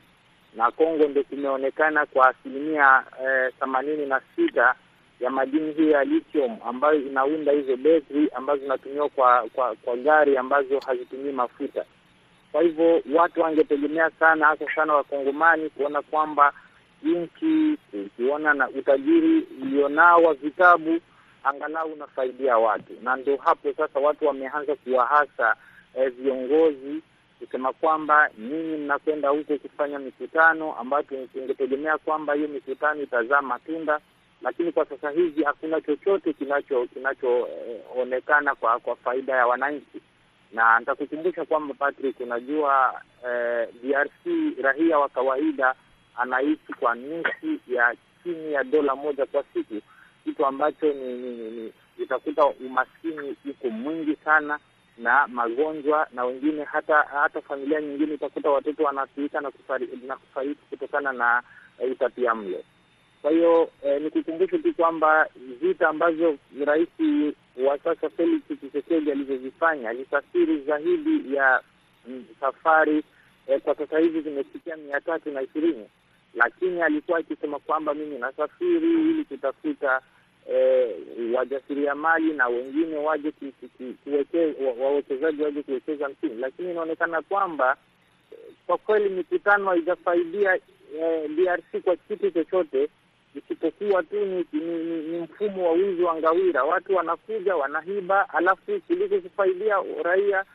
na 0.56 0.72
Kongo 0.72 1.08
ndio 1.08 1.24
kumeonekana 1.24 2.06
kwa 2.06 2.28
asilimia 2.30 3.04
themanini 3.60 4.02
eh, 4.02 4.08
na 4.08 4.22
sita 4.36 4.76
ya 5.20 5.30
madini 5.30 5.74
hiyo 5.74 5.92
ya 5.92 6.04
lithium 6.04 6.58
ambayo 6.66 7.02
inaunda 7.02 7.52
hizo 7.52 7.78
betri 7.78 8.30
ambazo 8.36 8.62
zinatumiwa 8.62 9.10
kwa, 9.10 9.50
kwa 9.54 9.76
kwa 9.76 9.98
gari 9.98 10.38
ambazo 10.38 10.80
hazitumii 10.80 11.32
mafuta. 11.32 11.86
Kwa 12.52 12.62
hivyo 12.62 13.02
watu 13.16 13.42
wangetegemea 13.42 14.10
sana, 14.20 14.46
hasa 14.48 14.66
sana 14.76 14.94
Wakongomani, 14.94 15.70
kuona 15.70 16.02
kwamba 16.02 16.54
nchi 17.04 17.78
ukiona 18.06 18.54
na 18.54 18.70
utajiri 18.70 19.48
ulionao 19.62 20.24
wa 20.24 20.34
vitabu 20.34 21.00
angalau 21.44 21.94
unasaidia 21.94 22.58
watu, 22.58 22.94
na 23.02 23.16
ndio 23.16 23.38
hapo 23.38 23.74
sasa 23.78 24.00
watu 24.00 24.26
wameanza 24.28 24.76
kuwahasa 24.76 25.56
eh, 25.96 26.12
viongozi 26.12 27.02
kusema 27.40 27.74
kwamba 27.74 28.30
nyinyi 28.38 28.78
mnakwenda 28.78 29.30
huko 29.30 29.58
kufanya 29.58 30.00
mikutano 30.00 30.74
ambayo 30.76 31.04
tungetegemea 31.04 31.98
kwamba 31.98 32.34
hiyo 32.34 32.48
mikutano 32.48 33.02
itazaa 33.02 33.42
matunda, 33.42 34.00
lakini 34.42 34.72
kwa 34.72 34.86
sasa 34.86 35.10
hivi 35.10 35.44
hakuna 35.44 35.82
chochote 35.82 36.34
kinacho 36.34 36.88
kinachoonekana 36.88 38.52
eh, 38.52 38.58
kwa 38.60 38.80
kwa 38.80 38.96
faida 38.96 39.34
ya 39.36 39.48
wananchi. 39.48 40.02
Na 40.54 40.80
nitakukumbusha 40.80 41.46
kwamba 41.46 41.74
Patrick, 41.74 42.20
unajua 42.20 43.02
eh, 43.30 43.68
DRC 43.84 44.26
raia 44.64 45.00
wa 45.00 45.10
kawaida 45.10 45.76
anaishi 46.18 46.74
kwa 46.80 46.96
nusu 46.96 47.60
ya 47.68 47.96
chini 48.24 48.54
ya 48.54 48.64
dola 48.64 48.96
moja 48.96 49.26
kwa 49.26 49.44
siku 49.54 49.82
kitu 50.24 50.46
ambacho 50.46 50.86
ni, 50.94 51.14
ni, 51.14 51.52
ni, 51.52 51.74
utakuta 52.00 52.46
umaskini 52.46 53.36
uko 53.50 53.70
mwingi 53.70 54.16
sana 54.26 54.60
na 54.98 55.28
magonjwa, 55.28 56.08
na 56.14 56.26
wengine 56.26 56.64
hata 56.64 56.96
hata 57.02 57.42
familia 57.42 57.82
nyingine 57.82 58.14
utakuta 58.14 58.50
watoto 58.50 58.84
wanaathirika 58.84 59.42
na 59.42 59.52
kufariki 59.52 59.96
na 60.08 60.16
kufariki 60.16 60.62
kutokana 60.70 61.14
na 61.14 61.44
utapia 61.92 62.36
mlo. 62.36 62.64
Kwa 63.22 63.32
hiyo 63.32 63.70
eh, 63.84 64.02
nikukumbushe 64.02 64.58
tu 64.58 64.74
kwamba 64.74 65.28
vita 65.62 65.90
ambazo 65.90 66.36
rais 66.66 66.90
wa 67.66 67.78
sasa 67.78 68.10
Felix 68.10 68.42
Tshisekedi 68.60 69.12
alizozifanya 69.12 69.90
alisafiri 69.90 70.62
zaidi 70.62 71.36
ya 71.36 71.62
m, 72.08 72.26
safari 72.40 73.04
eh, 73.48 73.62
kwa 73.62 73.76
sasa 73.76 74.00
hivi 74.00 74.22
zimefikia 74.22 74.76
mia 74.78 75.02
tatu 75.02 75.32
na 75.32 75.42
ishirini 75.42 75.86
lakini 76.34 76.82
alikuwa 76.82 77.20
akisema 77.20 77.60
kwamba 77.60 77.94
mimi 77.94 78.18
nasafiri 78.18 78.92
ili 79.10 79.26
kutafuta 79.26 80.02
eh, 80.50 80.90
wajasiriamali 81.34 82.34
na 82.34 82.48
wengine 82.48 82.96
waje 82.98 83.32
wawekezaji 84.80 85.44
waje 85.44 85.64
kuwekeza 85.64 86.08
nchini, 86.08 86.36
lakini 86.36 86.72
inaonekana 86.72 87.22
kwamba 87.22 87.78
kwa 88.68 88.78
kweli 88.78 89.10
mikutano 89.10 89.70
haijafaidia 89.70 90.56
eh, 91.00 91.30
DRC 91.36 91.84
kwa 91.84 91.96
kitu 91.96 92.32
chochote 92.32 92.90
isipokuwa 93.36 94.04
tu 94.04 94.26
ni, 94.26 94.46
ni, 94.54 94.62
ni, 94.66 95.02
ni 95.02 95.20
mfumo 95.20 95.66
wa 95.68 95.72
wizi 95.72 96.02
wa 96.04 96.16
ngawira. 96.16 96.64
Watu 96.64 96.96
wanakuja 96.96 97.56
wanahiba, 97.56 98.30
alafu 98.30 98.82
kuliko 98.88 99.20
kufaidia 99.20 99.76
raia 100.04 100.46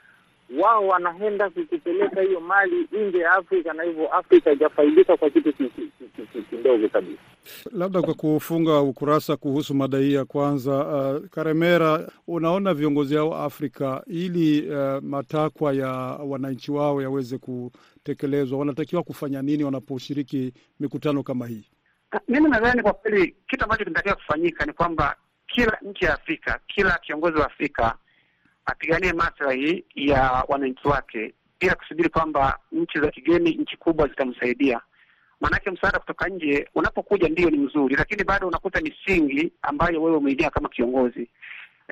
wao 0.61 0.87
wanaenda 0.89 1.51
kukupeleka 1.51 2.21
hiyo 2.21 2.41
mali 2.41 2.89
nje 2.93 3.19
ya 3.19 3.33
Afrika, 3.33 3.73
na 3.73 3.83
hivyo 3.83 4.13
Afrika 4.15 4.51
haijafaidika 4.51 5.17
kwa 5.17 5.31
kitu 5.31 5.53
kidogo 6.51 6.89
kabisa. 6.89 7.21
Labda 7.73 8.03
kwa 8.03 8.15
kufunga 8.15 8.81
ukurasa 8.81 9.37
kuhusu 9.37 9.75
mada 9.75 9.99
hii 9.99 10.15
ya 10.15 10.25
kwanza, 10.25 10.87
uh, 10.87 11.27
Karemera, 11.29 12.09
unaona 12.27 12.75
viongozi 12.75 13.17
hao 13.17 13.35
Afrika 13.35 14.03
ili 14.07 14.71
uh, 14.71 15.03
matakwa 15.03 15.73
ya 15.73 15.89
wananchi 16.27 16.73
wao 16.73 17.03
yaweze 17.03 17.39
kutekelezwa, 17.39 18.59
wanatakiwa 18.59 19.03
kufanya 19.03 19.43
nini 19.43 19.65
wanaposhiriki 19.65 20.53
mikutano 20.81 21.23
kama 21.23 21.47
hii? 21.47 21.65
Mimi 22.29 22.49
nadhani 22.51 22.83
kwa 22.83 22.93
kweli 22.93 23.37
kitu 23.49 23.65
ambacho 23.65 23.85
kinatakiwa 23.85 24.15
kufanyika 24.15 24.67
ni 24.67 24.73
kwamba 24.73 25.17
kila 25.47 25.79
nchi 25.83 26.05
ya 26.05 26.15
Afrika, 26.15 26.61
kila 26.67 26.99
kiongozi 26.99 27.39
wa 27.39 27.47
Afrika 27.47 27.95
apiganie 28.67 29.13
maslahi 29.13 29.85
ya 29.95 30.45
wananchi 30.49 30.89
wake 30.89 31.35
bila 31.61 31.75
kusubiri 31.75 32.09
kwamba 32.09 32.59
nchi 32.73 33.01
za 33.01 33.11
kigeni, 33.11 33.51
nchi 33.51 33.77
kubwa 33.77 34.09
zitamsaidia. 34.09 34.81
Maanake 35.41 35.71
msaada 35.71 35.99
kutoka 35.99 36.29
nje 36.29 36.69
unapokuja 36.75 37.29
ndio 37.29 37.51
ni 37.51 37.59
mzuri, 37.59 37.97
lakini 37.97 38.25
bado 38.25 38.49
unakuta 38.49 38.81
misingi 38.81 39.53
ambayo 39.63 40.03
wewe 40.03 40.17
umeingia 40.17 40.51
kama 40.51 40.69
kiongozi 40.69 41.31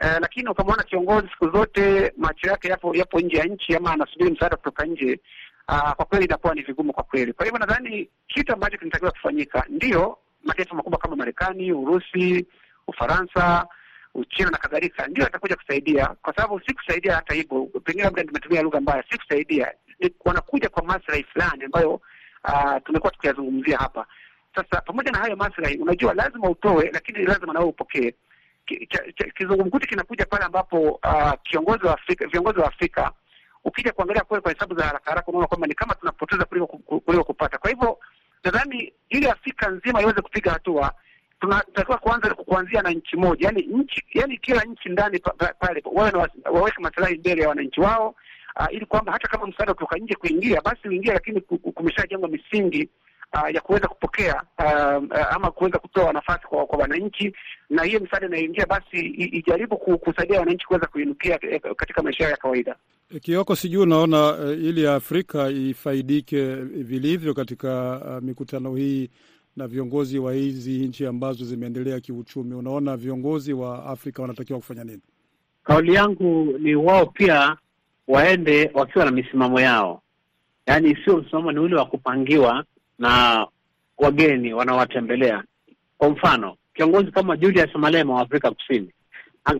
eh, 0.02 0.16
lakini 0.20 0.48
ukamwona 0.48 0.82
kiongozi 0.82 1.28
siku 1.28 1.50
zote 1.50 2.12
macho 2.16 2.48
yake 2.48 2.68
yapo 2.68 2.94
yapo 2.96 3.20
nje 3.20 3.36
ya 3.36 3.44
nchi 3.44 3.76
ama 3.76 3.92
anasubiri 3.92 4.30
msaada 4.30 4.56
kutoka 4.56 4.84
nje, 4.84 5.20
aa, 5.68 5.94
kwa 5.94 6.04
kweli 6.04 6.24
inakuwa 6.24 6.54
ni 6.54 6.62
vigumu 6.62 6.92
kwa 6.92 7.02
kweli. 7.04 7.32
Kwa 7.32 7.44
hivyo 7.46 7.58
nadhani 7.58 8.08
kitu 8.28 8.52
ambacho 8.52 8.78
kinatakiwa 8.78 9.10
kufanyika, 9.10 9.64
ndiyo 9.68 10.18
mataifa 10.44 10.74
makubwa 10.74 10.98
kama 10.98 11.16
Marekani, 11.16 11.72
Urusi, 11.72 12.46
Ufaransa 12.88 13.66
Uchina 14.14 14.50
na 14.50 14.58
kadhalika 14.58 15.06
ndio 15.06 15.26
atakuja 15.26 15.56
kusaidia, 15.56 16.06
kwa 16.06 16.34
sababu 16.34 16.60
si 16.60 16.74
kusaidia 16.74 17.14
hata 17.14 17.34
hivyo, 17.34 17.64
pengine 17.84 18.04
labda 18.04 18.22
nimetumia 18.22 18.62
lugha 18.62 18.80
mbaya, 18.80 19.04
si 19.10 19.18
kusaidia, 19.18 19.72
ni 20.00 20.10
wanakuja 20.24 20.68
kwa 20.68 20.84
maslahi 20.84 21.24
fulani 21.24 21.64
ambayo 21.64 21.94
uh, 22.44 22.74
tumekuwa 22.84 23.12
tukiyazungumzia 23.12 23.78
hapa. 23.78 24.06
Sasa 24.54 24.80
pamoja 24.80 25.10
na 25.10 25.18
hayo 25.18 25.36
maslahi, 25.36 25.76
unajua 25.76 26.14
lazima 26.14 26.48
utoe, 26.50 26.90
lakini 26.92 27.18
lazima 27.24 27.52
nawe 27.52 27.66
upokee. 27.66 28.14
Kizungumkuti 29.36 29.86
kinakuja 29.86 30.26
pale 30.26 30.44
ambapo 30.44 30.80
uh, 30.90 31.32
kiongozi 31.42 31.86
wa 31.86 31.94
Afrika, 31.94 32.26
viongozi 32.26 32.58
wa 32.60 32.66
Afrika 32.68 33.12
ukija 33.64 33.92
kuangalia 33.92 34.24
kule 34.24 34.40
kwa 34.40 34.52
hesabu 34.52 34.74
za 34.74 34.84
haraka 34.84 35.10
haraka, 35.10 35.28
unaona 35.28 35.46
kwamba 35.46 35.66
ni 35.66 35.74
kama 35.74 35.94
tunapoteza 35.94 36.44
kuliko 36.44 37.24
kupata. 37.24 37.58
Kwa 37.58 37.70
hivyo 37.70 37.98
nadhani 38.44 38.92
ili 39.08 39.26
Afrika 39.28 39.68
nzima 39.70 40.02
iweze 40.02 40.20
kupiga 40.20 40.50
hatua 40.52 40.92
tunatakiwa 41.44 41.98
kuanza 41.98 42.34
kuanzia 42.34 42.82
na 42.82 42.90
nchi 42.90 43.16
moja, 43.16 43.46
yani 43.46 43.62
nchi, 43.62 44.02
yani 44.14 44.38
kila 44.38 44.64
nchi 44.64 44.88
ndani 44.88 45.20
pale 45.58 45.82
wawe 45.92 46.12
waweke 46.44 46.82
maslahi 46.82 47.18
mbele 47.18 47.42
ya 47.42 47.48
wananchi 47.48 47.80
wao, 47.80 48.14
uh, 48.60 48.66
ili 48.74 48.86
kwamba 48.86 49.12
hata 49.12 49.28
kama 49.28 49.46
msaada 49.46 49.74
kutoka 49.74 49.96
nje 49.98 50.14
kuingia 50.14 50.60
basi 50.60 50.88
uingia, 50.88 51.12
lakini 51.14 51.40
kumeshajengwa 51.40 52.28
misingi 52.28 52.88
uh, 53.34 53.54
ya 53.54 53.60
kuweza 53.60 53.88
kupokea 53.88 54.42
uh, 54.58 55.34
ama 55.34 55.50
kuweza 55.50 55.78
kutoa 55.78 56.12
nafasi 56.12 56.46
kwa 56.46 56.66
kwa 56.66 56.78
wananchi, 56.78 57.32
na 57.70 57.82
hiyo 57.82 58.00
misaada 58.00 58.26
inayoingia 58.26 58.66
basi 58.66 59.00
ijaribu 59.10 59.76
kusaidia 59.76 60.40
wananchi 60.40 60.66
kuweza 60.66 60.86
kuinukia 60.86 61.38
katika 61.76 62.02
maisha 62.02 62.24
ya 62.28 62.36
kawaida. 62.36 62.76
Kioko, 63.20 63.56
sijui 63.56 63.82
unaona 63.82 64.32
uh, 64.34 64.50
ili 64.50 64.86
Afrika 64.86 65.48
ifaidike 65.50 66.54
vilivyo 66.64 67.34
katika 67.34 68.00
uh, 68.06 68.22
mikutano 68.22 68.74
hii 68.76 69.10
na 69.56 69.68
viongozi 69.68 70.18
wa 70.18 70.32
hizi 70.34 70.70
nchi 70.88 71.06
ambazo 71.06 71.44
zimeendelea 71.44 72.00
kiuchumi, 72.00 72.54
unaona 72.54 72.96
viongozi 72.96 73.52
wa 73.52 73.86
Afrika 73.86 74.22
wanatakiwa 74.22 74.58
kufanya 74.58 74.84
nini? 74.84 75.00
Kauli 75.64 75.94
yangu 75.94 76.58
ni 76.58 76.74
wao 76.74 77.06
pia 77.06 77.56
waende 78.08 78.70
wakiwa 78.74 79.04
na 79.04 79.10
misimamo 79.10 79.60
yao, 79.60 80.02
yaani 80.66 80.96
sio 81.04 81.16
msimamo 81.16 81.52
ni 81.52 81.58
ule 81.58 81.76
wa 81.76 81.86
kupangiwa 81.86 82.64
na 82.98 83.46
wageni 83.98 84.54
wanaowatembelea. 84.54 85.44
Kwa 85.98 86.10
mfano, 86.10 86.56
kiongozi 86.74 87.10
kama 87.10 87.36
Julius 87.36 87.74
Malema 87.74 88.14
wa 88.14 88.20
Afrika 88.20 88.50
Kusini, 88.50 88.90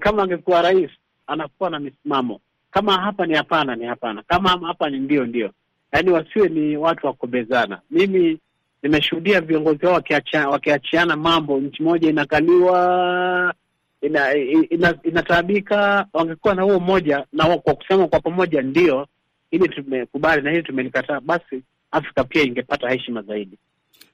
kama 0.01 0.23
angekuwa 0.23 0.63
rais, 0.63 0.91
anakuwa 1.27 1.71
na 1.71 1.79
misimamo 1.81 2.41
kama 2.75 2.93
hapa 3.01 3.27
ni 3.27 3.35
hapana, 3.35 3.77
ni 3.77 3.85
hapana, 3.87 4.23
kama 4.23 4.49
hapa 4.51 4.91
ni 4.91 4.99
ndio, 4.99 5.27
ndio, 5.27 5.51
yaani 5.93 6.11
wasiwe 6.11 6.49
ni 6.49 6.77
watu 6.77 7.07
wa 7.07 7.13
kubezana. 7.13 7.81
Mimi 7.91 8.39
nimeshuhudia 8.85 9.41
viongozi 9.41 9.87
wao 9.87 9.95
wakiachiana 9.95 10.49
wakiachiana 10.49 11.17
mambo, 11.17 11.59
nchi 11.61 11.83
moja 11.83 12.11
inakaliwa 12.11 13.55
ina, 14.01 14.35
ina, 14.71 14.95
inataabika. 15.03 16.07
Wangekuwa 16.13 16.55
na 16.55 16.63
huo 16.63 16.81
mmoja 16.81 17.27
na 17.33 17.59
kwa 17.59 17.75
kusema 17.75 18.09
kwa 18.09 18.21
pamoja 18.21 18.63
ndio, 18.63 19.07
ili 19.51 19.69
tumekubali 19.69 20.43
na 20.43 20.51
hili 20.51 20.63
tumelikataa, 20.63 21.21
basi 21.21 21.63
Afrika 21.91 22.25
pia 22.25 22.43
ingepata 22.43 22.89
heshima 22.91 23.23
zaidi. 23.23 23.59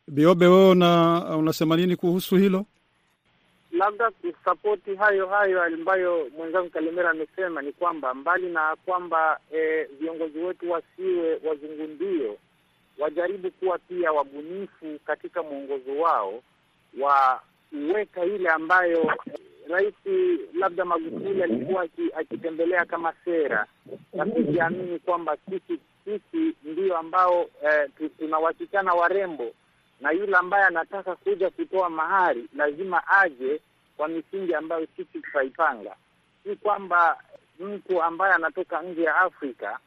Biobe, 0.08 0.46
wewe 0.46 0.70
una, 0.70 1.20
unasema 1.36 1.76
nini 1.76 1.96
kuhusu 1.96 2.36
hilo? 2.36 2.64
Labda 3.72 4.10
kusapoti 4.10 4.94
hayo 4.94 5.26
hayo 5.26 5.62
ambayo 5.62 6.26
mwenzangu 6.36 6.70
Kalemera 6.70 7.10
amesema 7.10 7.62
ni 7.62 7.72
kwamba 7.72 8.14
mbali 8.14 8.48
na 8.48 8.76
kwamba 8.84 9.40
viongozi 10.00 10.38
e, 10.38 10.42
wetu 10.44 10.70
wasiwe 10.70 11.40
wazungundio 11.48 12.36
wajaribu 13.00 13.50
kuwa 13.50 13.78
pia 13.78 14.12
wabunifu 14.12 14.98
katika 15.06 15.42
mwongozo 15.42 15.92
wao 16.00 16.42
wa 17.00 17.40
kuweka 17.70 18.24
ile 18.24 18.48
ambayo 18.50 19.12
Rais 19.68 19.94
labda 20.54 20.84
Magufuli 20.84 21.42
alikuwa 21.42 21.86
akitembelea 22.16 22.84
kama 22.84 23.12
sera 23.24 23.66
na 24.14 24.24
kujiamini 24.26 24.98
kwamba 24.98 25.36
sisi 25.50 25.80
sisi 26.04 26.54
ndio 26.64 26.96
ambao 26.98 27.46
eh, 27.62 27.90
tuna 28.18 28.38
wasichana 28.38 28.92
warembo, 28.94 29.52
na 30.00 30.10
yule 30.10 30.36
ambaye 30.36 30.64
anataka 30.64 31.16
kuja 31.16 31.50
kutoa 31.50 31.90
mahari 31.90 32.44
lazima 32.56 33.08
aje 33.08 33.60
kwa 33.96 34.08
misingi 34.08 34.54
ambayo 34.54 34.86
sisi 34.96 35.18
tutaipanga. 35.20 35.96
Si 36.44 36.56
kwamba 36.56 37.18
mtu 37.60 38.02
ambaye 38.02 38.34
anatoka 38.34 38.82
nje 38.82 39.02
ya 39.02 39.16
Afrika 39.16 39.78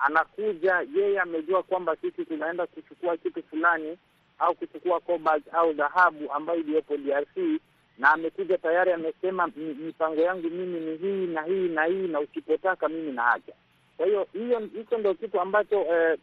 anakuja 0.00 0.86
yeye 0.96 1.20
amejua 1.20 1.62
kwamba 1.62 1.96
sisi 1.96 2.24
tunaenda 2.24 2.66
kuchukua 2.66 3.16
kitu 3.16 3.42
fulani 3.42 3.98
au 4.38 4.54
kuchukua 4.54 5.00
cobalt 5.00 5.44
au 5.54 5.72
dhahabu 5.72 6.32
ambayo 6.32 6.60
iliyopo 6.60 6.96
DRC, 6.96 7.60
na 7.98 8.12
amekuja 8.12 8.58
tayari 8.58 8.92
amesema 8.92 9.46
mipango 9.56 10.20
yangu 10.20 10.50
mimi 10.50 10.80
ni 10.80 10.96
hii 10.96 11.26
na 11.26 11.42
hii 11.42 11.68
na 11.68 11.84
hii, 11.84 12.08
na 12.08 12.20
usipotaka 12.20 12.88
mimi 12.88 13.12
na 13.12 13.22
haja. 13.22 13.52
Kwa 13.96 14.06
hiyo 14.06 14.26
hiyo 14.32 14.58
hicho 14.58 14.98
ndio 14.98 15.14
kitu 15.14 15.40
ambacho 15.40 15.80
eh, 15.80 16.18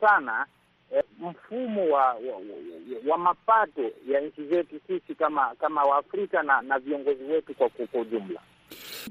sana 0.00 0.46
eh, 0.92 1.04
mfumo 1.20 1.84
wa, 1.90 2.04
wa, 2.06 2.14
wa, 2.14 3.10
wa 3.12 3.18
mapato 3.18 3.90
ya 4.08 4.20
nchi 4.20 4.44
zetu 4.44 4.80
sisi 4.86 5.14
kama 5.14 5.54
kama 5.54 5.84
Waafrika 5.84 6.42
na, 6.42 6.62
na 6.62 6.78
viongozi 6.78 7.24
wetu 7.24 7.54
kwa 7.54 8.00
ujumla. 8.00 8.40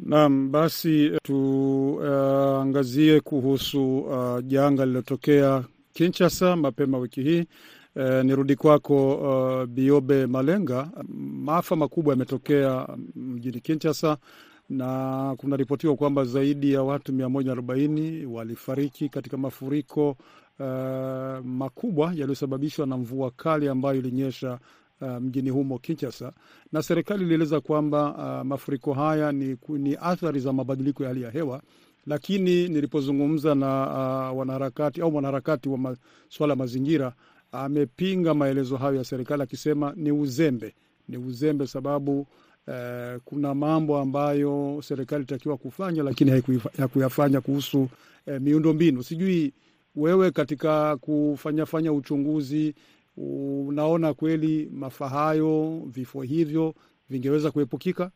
Naam, 0.06 0.52
basi 0.52 1.12
tuangazie 1.24 3.15
uh, 3.17 3.22
kuhusu 3.24 4.00
uh, 4.00 4.39
janga 4.48 4.86
lililotokea 4.86 5.63
Kinshasa 5.93 6.56
mapema 6.56 6.98
wiki 6.98 7.24
hii. 7.24 7.45
E, 7.95 8.24
nirudi 8.24 8.56
kwako 8.56 9.15
uh, 9.15 9.65
Biobe 9.65 10.26
Malenga. 10.26 10.89
Maafa 11.43 11.76
makubwa 11.76 12.13
yametokea 12.13 12.88
mjini 13.15 13.60
Kinshasa 13.62 14.17
na 14.69 15.34
kunaripotiwa 15.38 15.95
kwamba 15.95 16.24
zaidi 16.26 16.74
ya 16.74 16.84
watu 16.84 17.13
mia 17.13 17.30
moja 17.30 17.52
arobaini 17.52 18.26
walifariki 18.26 19.10
katika 19.10 19.38
mafuriko 19.38 20.10
uh, 20.60 20.65
makubwa 21.45 22.08
yaliyosababishwa 22.08 22.88
na 22.88 22.98
mvua 22.98 23.32
kali 23.32 23.67
ambayo 23.67 23.95
ilinyesha 24.00 24.60
Uh, 25.01 25.07
mjini 25.17 25.49
humo 25.49 25.77
Kinshasa, 25.77 26.31
na 26.71 26.83
serikali 26.83 27.23
ilieleza 27.25 27.62
kwamba 27.62 28.13
uh, 28.41 28.47
mafuriko 28.47 28.93
haya 28.93 29.31
ni, 29.31 29.57
ni 29.69 29.97
athari 30.01 30.39
za 30.39 30.53
mabadiliko 30.53 31.03
ya 31.03 31.09
hali 31.09 31.21
ya 31.21 31.31
hewa, 31.31 31.62
lakini 32.07 32.67
nilipozungumza 32.67 33.55
na 33.55 33.83
uh, 34.31 34.39
wanaharakati 34.39 35.01
au 35.01 35.12
mwanaharakati 35.12 35.69
wa 35.69 35.77
masuala 35.77 36.51
ya 36.53 36.55
mazingira 36.57 37.13
amepinga 37.51 38.31
uh, 38.31 38.38
maelezo 38.38 38.77
hayo 38.77 38.95
ya 38.95 39.03
serikali 39.03 39.43
akisema 39.43 39.93
ni 39.95 40.12
uzembe, 40.12 40.73
ni 41.07 41.17
uzembe 41.17 41.67
sababu 41.67 42.19
uh, 42.67 43.21
kuna 43.25 43.55
mambo 43.55 43.97
ambayo 43.97 44.81
serikali 44.83 45.23
itakiwa 45.23 45.57
kufanya 45.57 46.03
lakini 46.03 46.41
hakuyafanya 46.77 47.41
kuhusu 47.41 47.81
uh, 48.27 48.38
miundo 48.39 48.73
mbinu. 48.73 49.03
Sijui 49.03 49.53
wewe 49.95 50.31
katika 50.31 50.97
kufanyafanya 50.97 51.93
uchunguzi 51.93 52.75
unaona 53.19 54.13
kweli 54.13 54.69
maafa 54.73 55.10
hayo, 55.10 55.82
vifo 55.86 56.21
hivyo 56.21 56.73
vingeweza 57.10 57.51
kuepukika? 57.51 58.12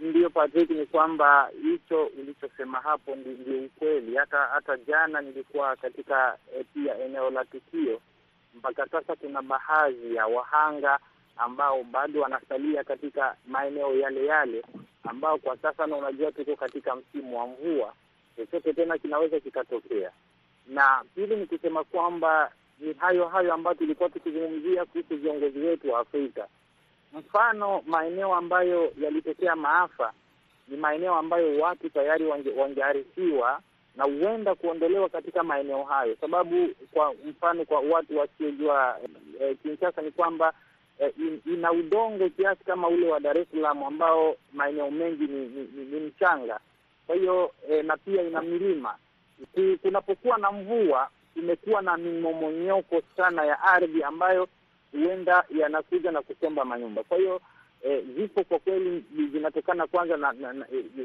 Ndiyo 0.00 0.30
Patrick, 0.30 0.70
ni 0.70 0.86
kwamba 0.86 1.50
hicho 1.62 2.04
ulichosema 2.06 2.78
hapo 2.80 3.16
ndio 3.16 3.62
ukweli. 3.64 4.16
Hata 4.16 4.38
hata 4.38 4.76
jana 4.76 5.20
nilikuwa 5.20 5.76
katika 5.76 6.38
pia 6.74 6.98
eneo 7.04 7.30
la 7.30 7.44
tukio. 7.44 8.00
Mpaka 8.54 8.86
sasa 8.88 9.16
kuna 9.16 9.42
baadhi 9.42 10.14
ya 10.14 10.26
wahanga 10.26 10.98
ambao 11.36 11.84
bado 11.84 12.20
wanasalia 12.20 12.84
katika 12.84 13.36
maeneo 13.46 13.94
yale 13.94 14.26
yale, 14.26 14.62
ambao 15.04 15.38
kwa 15.38 15.56
sasa, 15.56 15.86
na 15.86 15.96
unajua 15.96 16.32
tuko 16.32 16.56
katika 16.56 16.96
msimu 16.96 17.38
wa 17.38 17.46
mvua, 17.46 17.92
chochote 18.36 18.72
tena 18.72 18.98
kinaweza 18.98 19.40
kikatokea. 19.40 20.10
Na 20.68 21.04
pili 21.14 21.36
ni 21.36 21.46
kusema 21.46 21.84
kwamba 21.84 22.52
ni 22.80 22.92
hayo 22.92 23.28
hayo 23.28 23.54
ambayo 23.54 23.76
tulikuwa 23.76 24.08
tukizungumzia 24.08 24.84
kuhusu 24.84 25.16
viongozi 25.16 25.58
wetu 25.58 25.92
wa 25.92 26.00
Afrika. 26.00 26.46
Mfano, 27.12 27.82
maeneo 27.86 28.34
ambayo 28.34 28.92
yalitokea 29.00 29.56
maafa 29.56 30.12
ni 30.68 30.76
maeneo 30.76 31.14
ambayo 31.14 31.60
watu 31.60 31.90
tayari 31.90 32.24
wangearifiwa 32.56 33.60
na 33.96 34.04
huenda 34.04 34.54
kuondolewa 34.54 35.08
katika 35.08 35.42
maeneo 35.42 35.82
hayo, 35.84 36.16
sababu 36.20 36.68
kwa 36.92 37.14
mfano, 37.28 37.64
kwa 37.64 37.80
watu 37.80 38.18
wasiojua 38.18 38.98
e, 39.40 39.54
Kinshasa 39.54 40.02
ni 40.02 40.10
kwamba 40.10 40.52
e, 41.00 41.12
in, 41.18 41.40
ina 41.54 41.72
udongo 41.72 42.28
kiasi 42.28 42.64
kama 42.64 42.88
ule 42.88 43.08
wa 43.08 43.20
Dar 43.20 43.38
es 43.38 43.48
Salaam 43.50 43.82
ambao 43.82 44.36
maeneo 44.52 44.90
mengi 44.90 45.22
ni, 45.26 45.46
ni, 45.46 45.68
ni, 45.76 45.84
ni 45.84 46.00
mchanga. 46.00 46.60
Kwa 47.06 47.16
hiyo 47.16 47.52
e, 47.70 47.82
na 47.82 47.96
pia 47.96 48.22
ina 48.22 48.42
milima. 48.42 48.94
Kunapokuwa 49.82 50.38
na 50.38 50.52
mvua 50.52 51.08
imekuwa 51.36 51.82
na 51.82 51.96
mimomonyoko 51.96 53.02
sana 53.16 53.44
ya 53.44 53.62
ardhi 53.62 54.02
ambayo 54.02 54.48
huenda 54.92 55.44
yanakuja 55.58 56.10
na 56.12 56.22
kusomba 56.22 56.64
manyumba. 56.64 57.02
Kwa 57.02 57.16
hiyo 57.18 57.40
vifo 58.16 58.40
eh, 58.40 58.46
kwa 58.48 58.58
kweli 58.58 59.04
vinatokana 59.10 59.86
kwanza 59.86 60.16
na 60.16 60.34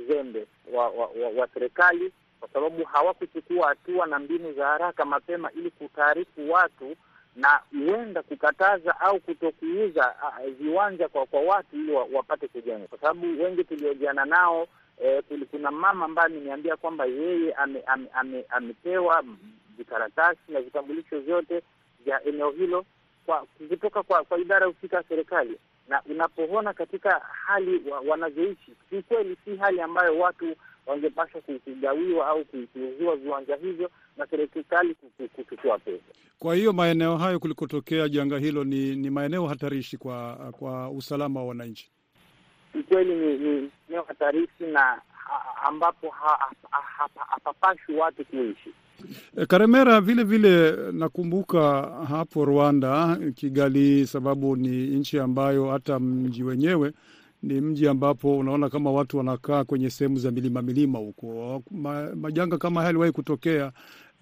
uzembe 0.04 0.48
wa, 0.74 0.90
wa, 0.90 1.06
wa, 1.08 1.30
wa 1.38 1.48
serikali 1.54 2.12
kwa 2.40 2.50
sababu 2.50 2.84
hawakuchukua 2.84 3.68
hatua 3.68 4.06
na 4.08 4.20
mbinu 4.20 4.54
za 4.54 4.68
haraka 4.68 5.06
mapema 5.06 5.52
ili 5.52 5.72
kutaarifu 5.72 6.52
watu 6.52 6.96
na 7.36 7.60
huenda 7.72 8.24
kukataza 8.24 9.00
au 9.00 9.20
kutokuuza 9.20 10.16
viwanja 10.60 11.08
kwa 11.08 11.26
kwa 11.26 11.42
watu 11.42 11.76
ili 11.76 11.92
wa, 11.92 12.08
wapate 12.14 12.48
kujenga, 12.48 12.88
kwa 12.88 12.98
sababu 13.00 13.44
wengi 13.44 13.64
tuliojiana 13.64 14.26
nao 14.26 14.68
eh, 15.04 15.24
kuna 15.52 15.72
mama 15.72 16.06
ambaye 16.06 16.26
ameniambia 16.28 16.76
kwamba 16.78 17.06
yeye 17.06 17.54
amepewa 17.54 17.94
ame, 17.94 18.10
ame, 18.14 18.46
ame 18.50 19.36
vikaratasi 19.78 20.40
na 20.50 20.62
vitambulisho 20.62 21.20
vyote 21.20 21.62
vya 22.06 22.24
eneo 22.26 22.52
hilo 22.52 22.86
kwa 23.26 23.46
kutoka 23.70 24.04
kwa, 24.04 24.24
kwa 24.24 24.40
idara 24.40 24.66
husika 24.68 24.98
ya 24.98 25.04
serikali, 25.04 25.58
na 25.90 26.02
unapoona 26.10 26.74
katika 26.74 27.20
hali 27.20 27.90
wa, 27.90 28.00
wanazoishi 28.00 28.72
si 28.90 29.02
kweli, 29.02 29.38
si 29.46 29.56
hali 29.56 29.82
ambayo 29.82 30.20
watu 30.20 30.56
wangepaswa 30.86 31.42
kugawiwa 31.42 32.28
au 32.28 32.46
kuuziwa 32.46 33.16
viwanja 33.16 33.56
hivyo 33.56 33.90
na 34.18 34.28
serikali 34.28 34.96
kuchukua 35.36 35.80
pesa. 35.80 36.04
Kwa 36.40 36.56
hiyo 36.56 36.74
maeneo 36.74 37.18
hayo 37.18 37.40
kulikotokea 37.40 38.10
janga 38.10 38.38
hilo 38.38 38.64
ni, 38.64 38.96
ni 38.96 39.10
maeneo 39.10 39.48
hatarishi 39.48 39.98
kwa 39.98 40.36
kwa 40.52 40.90
usalama 40.90 41.40
wa 41.40 41.46
wananchi. 41.48 41.92
Kikweli 42.74 43.16
ni 43.16 43.38
ni 43.38 43.72
eneo 43.90 44.04
hatarishi 44.08 44.64
na 44.64 45.02
ambapo 45.66 46.10
hapapashi 47.30 47.92
watu 47.92 48.26
kuishi. 48.26 48.74
Karemera, 49.48 50.02
vile 50.02 50.24
vile 50.24 50.72
nakumbuka 50.92 51.82
hapo 52.10 52.46
Rwanda, 52.46 53.18
Kigali, 53.36 54.08
sababu 54.08 54.56
ni 54.56 54.88
nchi 54.88 55.20
ambayo 55.20 55.72
hata 55.72 56.00
mji 56.00 56.44
wenyewe 56.44 56.94
ni 57.44 57.62
mji 57.62 57.88
ambapo 57.88 58.38
unaona 58.38 58.70
kama 58.70 58.92
watu 58.92 59.18
wanakaa 59.18 59.64
kwenye 59.64 59.90
sehemu 59.90 60.20
za 60.20 60.32
milima 60.32 60.62
milima 60.62 61.00
huko. 61.00 61.64
Ma, 61.72 62.16
majanga 62.16 62.58
kama 62.58 62.80
haya 62.82 62.88
yaliwahi 62.88 63.12
kutokea. 63.12 63.72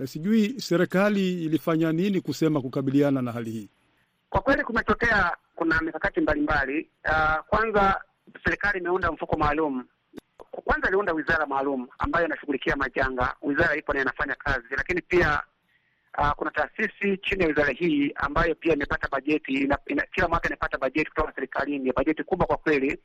Sijui 0.06 0.60
serikali 0.62 1.44
ilifanya 1.46 1.92
nini 1.92 2.22
kusema 2.22 2.62
kukabiliana 2.62 3.22
na 3.22 3.32
hali 3.32 3.52
hii. 3.52 3.70
Kwa 4.30 4.42
kweli 4.42 4.64
kumetokea, 4.64 5.32
kuna 5.56 5.82
mikakati 5.82 6.22
mbalimbali. 6.22 6.90
Uh, 7.06 7.36
kwanza 7.48 8.02
serikali 8.44 8.80
imeunda 8.80 9.12
mfuko 9.12 9.38
maalum. 9.38 9.84
Kwanza 10.64 10.88
aliunda 10.88 11.14
wizara 11.14 11.46
maalum 11.46 11.88
ambayo 11.98 12.26
inashughulikia 12.26 12.76
majanga. 12.76 13.36
Wizara 13.42 13.76
ipo 13.76 13.94
na 13.94 14.02
inafanya 14.02 14.36
kazi, 14.36 14.68
lakini 14.78 15.02
pia 15.02 15.42
uh, 16.18 16.32
kuna 16.32 16.52
taasisi 16.52 17.18
chini 17.18 17.42
ya 17.42 17.48
wizara 17.48 17.70
hii 17.74 18.12
ambayo 18.16 18.56
pia 18.56 18.74
imepata 18.74 19.08
bajeti 19.12 19.54
ina, 19.54 19.78
ina, 19.88 20.04
kila 20.12 20.28
mwaka 20.28 20.48
inapata 20.48 20.78
bajeti 20.78 21.10
kutoka 21.10 21.34
serikalini, 21.36 21.92
bajeti 21.92 22.24
kubwa 22.24 22.48
kwa 22.48 22.58
kweli. 22.58 23.00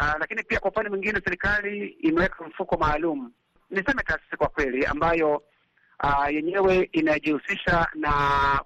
Uh, 0.00 0.12
lakini 0.20 0.42
pia 0.42 0.60
kwa 0.60 0.70
upande 0.70 0.90
mwingine 0.90 1.20
serikali 1.24 1.86
imeweka 1.88 2.44
mfuko 2.44 2.76
maalum, 2.76 3.32
niseme 3.70 4.02
taasisi 4.02 4.36
kwa 4.36 4.48
kweli 4.48 4.86
ambayo 4.86 5.42
uh, 6.04 6.34
yenyewe 6.34 6.88
inajihusisha 6.92 7.86
na 7.94 8.12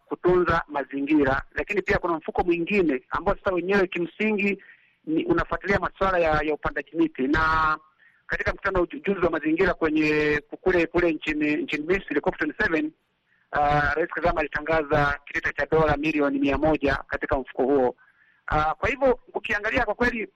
kutunza 0.06 0.62
mazingira, 0.68 1.42
lakini 1.54 1.82
pia 1.82 1.98
kuna 1.98 2.14
mfuko 2.14 2.42
mwingine 2.44 3.02
ambao 3.10 3.34
sasa 3.36 3.54
wenyewe 3.54 3.86
kimsingi 3.86 4.62
ni 5.06 5.24
unafuatilia 5.24 5.78
masuala 5.78 6.18
ya, 6.18 6.40
ya 6.42 6.54
upandaji 6.54 6.90
miti 6.96 7.22
na 7.28 7.78
katika 8.32 8.52
mkutano 8.52 8.78
wa 8.78 8.84
ujuzi 8.84 9.20
wa 9.24 9.30
mazingira 9.30 9.74
kwenye 9.74 10.42
kule 10.60 10.86
kule 10.86 11.12
nchini 11.12 11.56
nchini 11.56 11.86
Misri 11.86 12.20
COP27 12.20 12.84
uh, 13.52 13.94
Rais 13.94 14.10
Kagame 14.10 14.40
alitangaza 14.40 15.18
kitita 15.26 15.52
cha 15.52 15.66
dola 15.66 15.96
milioni 15.96 16.38
mia 16.38 16.58
moja 16.58 16.96
katika 17.06 17.38
mfuko 17.38 17.62
huo. 17.64 17.96
Uh, 18.52 18.72
kwa 18.72 18.88
hivyo 18.88 19.18
ukiangalia 19.34 19.84
kwa 19.84 19.94
kweli 19.94 20.28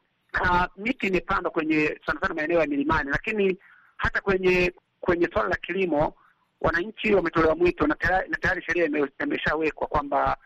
uh, 0.43 0.65
miti 0.77 1.07
imepandwa 1.07 1.51
kwenye 1.51 2.01
sana 2.07 2.21
sana 2.21 2.35
maeneo 2.35 2.61
ya 2.61 2.67
milimani, 2.67 3.11
lakini 3.11 3.59
hata 3.97 4.21
kwenye 4.21 4.73
kwenye 5.01 5.29
suala 5.33 5.49
la 5.49 5.57
kilimo 5.57 6.15
wananchi 6.61 7.15
wametolewa 7.15 7.57
mwito 7.57 7.87
na 7.87 7.95
tayari 8.41 8.63
sheria 8.63 8.91
imeshawekwa 9.25 9.87
kwamba 9.87 10.37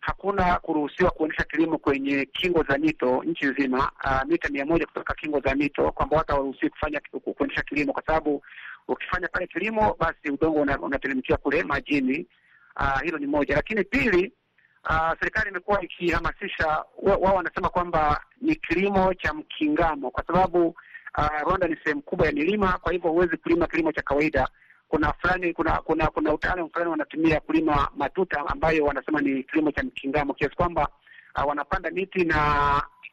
hakuna 0.00 0.58
kuruhusiwa 0.58 1.10
kuendesha 1.10 1.44
kilimo 1.44 1.78
kwenye 1.78 2.24
kingo 2.26 2.62
za 2.68 2.78
mito 2.78 3.22
nchi 3.24 3.46
nzima, 3.46 3.90
uh, 4.04 4.22
mita 4.28 4.48
mia 4.48 4.66
moja 4.66 4.86
kutoka 4.86 5.14
kingo 5.14 5.40
za 5.40 5.54
mito, 5.54 5.92
kwamba 5.92 6.16
watu 6.16 6.32
hawaruhusiwi 6.32 6.70
kufanya 6.70 7.00
kuendesha 7.34 7.62
kilimo, 7.62 7.92
kwa 7.92 8.02
sababu 8.06 8.42
ukifanya 8.88 9.28
pale 9.28 9.46
kilimo 9.46 9.96
basi 10.00 10.30
udongo 10.30 10.60
unateremkia 10.60 11.36
kule 11.36 11.62
majini. 11.62 12.26
Uh, 12.76 13.00
hilo 13.00 13.18
ni 13.18 13.26
moja, 13.26 13.54
lakini 13.56 13.84
pili, 13.84 14.32
uh, 14.90 15.12
serikali 15.20 15.50
imekuwa 15.50 15.82
ikihamasisha 15.84 16.84
wao, 17.02 17.34
wanasema 17.34 17.68
kwamba 17.68 18.20
ni 18.40 18.54
kilimo 18.54 19.14
cha 19.14 19.34
mkingamo, 19.34 20.10
kwa 20.10 20.24
sababu 20.26 20.66
uh, 21.18 21.40
Rwanda 21.42 21.68
ni 21.68 21.76
sehemu 21.84 22.02
kubwa 22.02 22.26
ya 22.26 22.32
milima, 22.32 22.78
kwa 22.82 22.92
hivyo 22.92 23.10
huwezi 23.10 23.36
kulima 23.36 23.66
kilimo 23.66 23.92
cha 23.92 24.02
kawaida 24.02 24.48
kuna 24.90 25.12
fulani 25.12 25.52
kuna 25.52 25.72
kuna 25.80 26.06
kuna 26.06 26.34
utaalamu 26.34 26.70
fulani 26.72 26.90
wanatumia 26.90 27.40
kulima 27.40 27.88
matuta 27.96 28.46
ambayo 28.46 28.84
wanasema 28.84 29.20
ni 29.20 29.42
kilimo 29.42 29.72
cha 29.72 29.82
mkingamo, 29.82 30.34
kiasi 30.34 30.56
kwamba 30.56 30.88
uh, 31.36 31.48
wanapanda 31.48 31.90
miti 31.90 32.24
na 32.24 32.36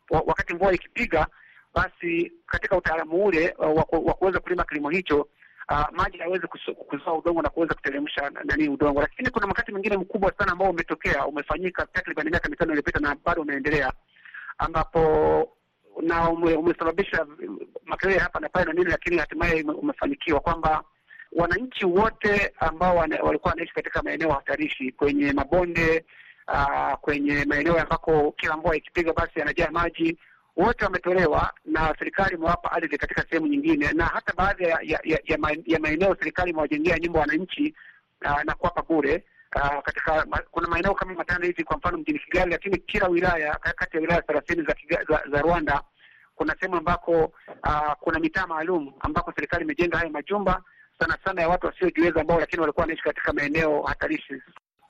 wakati 0.10 0.54
mvua 0.54 0.74
ikipiga, 0.74 1.28
basi 1.76 2.32
katika 2.46 2.78
utaalamu 2.78 3.26
ule 3.26 3.56
uh, 3.58 3.78
wa 3.78 4.14
kuweza 4.14 4.40
kulima 4.40 4.64
kilimo 4.64 4.90
hicho 4.90 5.28
uh, 5.72 5.86
maji 5.92 6.18
hayawezi 6.18 6.48
kuzoa 6.88 7.14
udongo 7.18 7.42
na 7.42 7.50
kuweza 7.50 7.74
kuteremsha 7.74 8.30
nani 8.44 8.70
udongo. 8.70 9.02
Lakini 9.02 9.30
kuna 9.30 9.48
wakati 9.48 9.72
mwingine 9.72 9.98
mkubwa 9.98 10.34
sana 10.38 10.52
ambao 10.52 10.70
umetokea 10.70 11.26
umefanyika 11.26 11.86
takriban 11.86 12.30
miaka 12.30 12.50
mitano 12.50 12.72
iliyopita 12.72 13.00
na 13.00 13.16
bado 13.26 13.42
unaendelea, 13.42 13.92
ambapo 14.58 15.00
na 16.02 16.30
umesababisha 16.30 17.26
makelele 17.86 18.20
hapa 18.20 18.40
na 18.40 18.50
pale 18.50 18.66
na 18.66 18.74
nini, 18.74 18.92
lakini 18.92 19.18
hatimaye 19.18 19.64
umefanikiwa 19.64 20.40
kwamba 20.40 20.84
wananchi 21.38 21.86
wote 21.86 22.54
ambao 22.60 22.96
wana, 22.96 23.20
walikuwa 23.24 23.52
wanaishi 23.52 23.74
katika 23.74 24.04
maeneo 24.04 24.32
hatarishi 24.32 24.92
kwenye 24.92 25.34
mabonde 25.34 26.06
uh, 26.48 26.94
kwenye 27.02 27.46
maeneo 27.46 27.80
ambako 27.80 28.32
kila 28.32 28.58
mvua 28.58 28.76
ikipiga 28.76 29.14
basi 29.14 29.40
yanajaa 29.40 29.72
maji, 29.72 30.18
wote 30.58 30.86
wametolewa 30.86 31.54
na 31.66 31.96
serikali 32.00 32.36
imewapa 32.36 32.72
ardhi 32.72 32.98
katika 32.98 33.26
sehemu 33.30 33.48
nyingine, 33.48 33.92
na 33.94 34.06
hata 34.06 34.34
baadhi 34.38 34.64
ya, 34.64 34.80
ya, 34.84 35.00
ya, 35.66 35.80
maeneo 35.80 36.16
serikali 36.20 36.52
imewajengea 36.52 37.00
nyumba 37.00 37.20
wananchi 37.20 37.76
uh, 38.26 38.44
na 38.44 38.54
kuwapa 38.56 38.82
bure 38.82 39.24
uh, 39.56 39.82
katika 39.84 40.26
kuna 40.52 40.68
maeneo 40.68 40.94
kama 40.94 41.14
matano 41.14 41.46
hivi, 41.46 41.64
kwa 41.64 41.78
mfano 41.78 41.98
mjini 41.98 42.20
Kigali, 42.20 42.52
lakini 42.52 42.78
kila 42.78 43.08
wilaya 43.08 43.56
kati 43.56 43.98
ya 43.98 44.02
wilaya 44.02 44.22
thelathini 44.22 44.64
za, 44.64 44.76
za, 45.10 45.24
za 45.32 45.42
Rwanda 45.42 45.82
kuna 46.36 46.56
sehemu 46.60 46.78
ambako 46.78 47.32
uh, 47.64 47.92
kuna 48.00 48.20
mitaa 48.20 48.48
maalum 48.48 48.94
ambako 49.00 49.34
serikali 49.36 49.64
imejenga 49.64 49.98
hayo 49.98 50.10
majumba 50.10 50.62
sana 51.00 51.18
sana 51.26 51.42
ya 51.42 51.50
watu 51.50 51.66
wasiojiweza 51.68 52.22
ambao 52.22 52.40
lakini 52.40 52.60
walikuwa 52.62 52.82
wanaishi 52.82 53.04
katika 53.04 53.34
maeneo 53.34 53.82
hatarishi. 53.82 54.34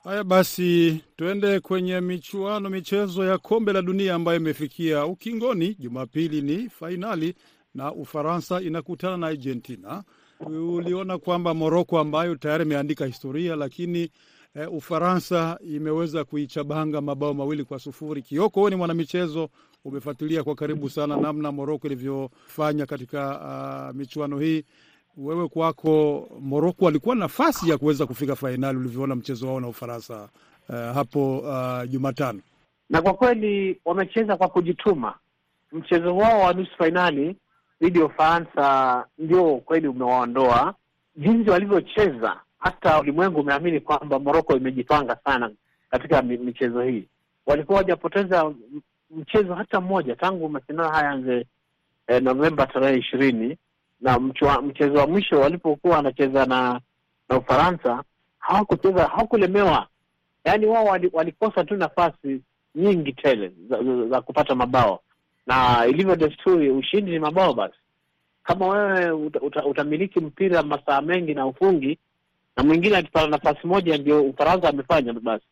Haya 0.04 0.24
basi, 0.24 1.00
tuende 1.16 1.60
kwenye 1.60 2.00
michuano, 2.00 2.70
michezo 2.70 3.24
ya 3.24 3.38
kombe 3.38 3.72
la 3.72 3.82
dunia 3.82 4.14
ambayo 4.14 4.36
imefikia 4.40 5.06
ukingoni. 5.06 5.74
Jumapili 5.78 6.42
ni 6.42 6.68
fainali 6.70 7.34
na 7.74 7.92
Ufaransa 7.92 8.60
inakutana 8.60 9.16
na 9.16 9.26
Argentina. 9.26 10.02
Uliona 10.46 11.18
kwamba 11.18 11.54
Moroko 11.54 11.98
ambayo 11.98 12.34
tayari 12.36 12.64
imeandika 12.64 13.06
historia, 13.06 13.56
lakini 13.56 14.10
eh, 14.54 14.72
Ufaransa 14.72 15.58
imeweza 15.64 16.24
kuichabanga 16.24 17.00
mabao 17.00 17.34
mawili 17.34 17.64
kwa 17.64 17.78
sufuri. 17.78 18.22
Kioko, 18.22 18.60
wewe 18.60 18.70
ni 18.70 18.76
mwanamichezo, 18.76 19.48
umefuatilia 19.84 20.44
kwa 20.44 20.54
karibu 20.54 20.90
sana 20.90 21.16
namna 21.16 21.52
Moroko 21.52 21.86
ilivyofanya 21.86 22.86
katika 22.86 23.40
uh, 23.90 23.96
michuano 23.96 24.38
hii 24.38 24.64
wewe 25.18 25.48
kwako, 25.48 26.28
Moroko 26.40 26.84
walikuwa 26.84 27.14
nafasi 27.16 27.70
ya 27.70 27.78
kuweza 27.78 28.06
kufika 28.06 28.36
fainali 28.36 28.78
ulivyoona 28.78 29.14
mchezo 29.14 29.46
wao 29.46 29.60
na 29.60 29.68
Ufaransa 29.68 30.28
uh, 30.68 30.74
hapo 30.74 31.38
uh, 31.38 31.90
Jumatano? 31.90 32.40
Na 32.90 33.02
kwa 33.02 33.14
kweli 33.14 33.80
wamecheza 33.84 34.36
kwa 34.36 34.48
kujituma. 34.48 35.14
Mchezo 35.72 36.16
wao 36.16 36.40
wa 36.40 36.52
nusu 36.52 36.76
fainali 36.78 37.36
dhidi 37.80 37.98
ya 37.98 38.04
Ufaransa 38.04 39.04
ndio 39.18 39.56
kweli 39.56 39.88
umewaondoa. 39.88 40.74
Jinsi 41.16 41.50
walivyocheza, 41.50 42.40
hata 42.58 43.00
ulimwengu 43.00 43.40
umeamini 43.40 43.80
kwamba 43.80 44.18
Moroko 44.18 44.56
imejipanga 44.56 45.16
sana 45.24 45.50
katika 45.90 46.22
michezo 46.22 46.82
hii. 46.82 47.04
Walikuwa 47.46 47.78
wajapoteza 47.78 48.52
mchezo 49.10 49.54
hata 49.54 49.80
mmoja 49.80 50.16
tangu 50.16 50.48
mashindano 50.48 50.88
haya 50.90 51.10
anze 51.10 51.46
eh, 52.06 52.22
Novemba 52.22 52.66
tarehe 52.66 52.98
ishirini 52.98 53.56
na 54.00 54.18
mchezo 54.62 54.98
wa 54.98 55.06
mwisho 55.06 55.40
walipokuwa 55.40 55.96
wanacheza 55.96 56.46
na 56.46 56.80
na 57.28 57.36
Ufaransa 57.38 58.02
hawakucheza, 58.38 59.06
hawakulemewa. 59.06 59.86
Yaani 60.44 60.66
wao 60.66 60.98
walikosa 61.12 61.64
tu 61.64 61.76
nafasi 61.76 62.40
nyingi 62.74 63.12
tele 63.12 63.52
za, 63.70 63.82
za, 63.82 64.06
za 64.08 64.20
kupata 64.20 64.54
mabao, 64.54 65.00
na 65.46 65.86
ilivyo 65.86 66.16
desturi, 66.16 66.70
ushindi 66.70 67.10
ni 67.10 67.18
mabao. 67.18 67.54
Basi 67.54 67.74
kama 68.44 68.68
wewe 68.68 69.10
uta, 69.10 69.40
uta, 69.40 69.64
utamiliki 69.64 70.20
mpira 70.20 70.62
masaa 70.62 71.00
mengi 71.00 71.34
na 71.34 71.46
ufungi, 71.46 71.98
na 72.56 72.62
mwingine 72.64 72.96
akipata 72.96 73.26
nafasi 73.26 73.66
moja, 73.66 73.98
ndio 73.98 74.22
Ufaransa 74.22 74.68
amefanya 74.68 75.12
basi 75.12 75.44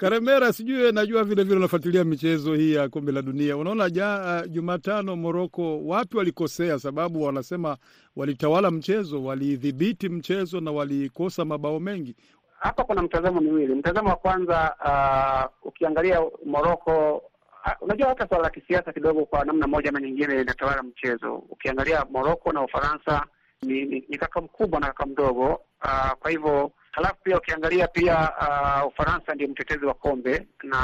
Karemera, 0.00 0.52
sijui 0.52 0.92
najua 0.92 1.24
vile 1.24 1.42
vile 1.44 1.56
unafuatilia 1.56 2.04
michezo 2.04 2.54
hii 2.54 2.74
ya 2.74 2.88
kombe 2.88 3.12
la 3.12 3.22
dunia. 3.22 3.56
Unaona 3.56 3.90
ja 3.90 4.40
uh, 4.44 4.50
Jumatano 4.52 5.16
Moroko 5.16 5.84
wapi 5.86 6.16
walikosea? 6.16 6.78
Sababu 6.78 7.22
wanasema 7.22 7.76
walitawala 8.16 8.70
mchezo, 8.70 9.24
walidhibiti 9.24 10.08
mchezo 10.08 10.60
na 10.60 10.70
walikosa 10.70 11.44
mabao 11.44 11.80
mengi. 11.80 12.16
Hapa 12.58 12.84
kuna 12.84 13.02
mtazamo 13.02 13.40
miwili. 13.40 13.74
Mtazamo 13.74 14.08
wa 14.08 14.16
kwanza, 14.16 14.74
uh, 14.84 15.68
ukiangalia 15.68 16.20
Moroko, 16.46 17.16
uh, 17.16 17.72
unajua 17.82 18.08
hata 18.08 18.28
swala 18.28 18.44
la 18.44 18.50
kisiasa 18.50 18.92
kidogo, 18.92 19.24
kwa 19.24 19.44
namna 19.44 19.66
moja 19.66 19.88
ama 19.88 20.00
nyingine, 20.00 20.40
inatawala 20.40 20.82
mchezo. 20.82 21.34
Ukiangalia 21.34 22.04
Moroko 22.10 22.52
na 22.52 22.62
Ufaransa 22.64 23.26
ni, 23.62 23.84
ni, 23.84 24.04
ni 24.08 24.18
kaka 24.18 24.40
mkubwa 24.40 24.80
na 24.80 24.86
kaka 24.86 25.06
mdogo, 25.06 25.60
uh, 25.84 26.10
kwa 26.18 26.30
hivyo 26.30 26.72
Halafu 26.90 27.16
pia 27.22 27.38
ukiangalia 27.38 27.88
pia 27.88 28.32
uh, 28.40 28.86
Ufaransa 28.88 29.34
ndio 29.34 29.48
mtetezi 29.48 29.84
wa 29.86 29.94
kombe 29.94 30.46
na 30.62 30.78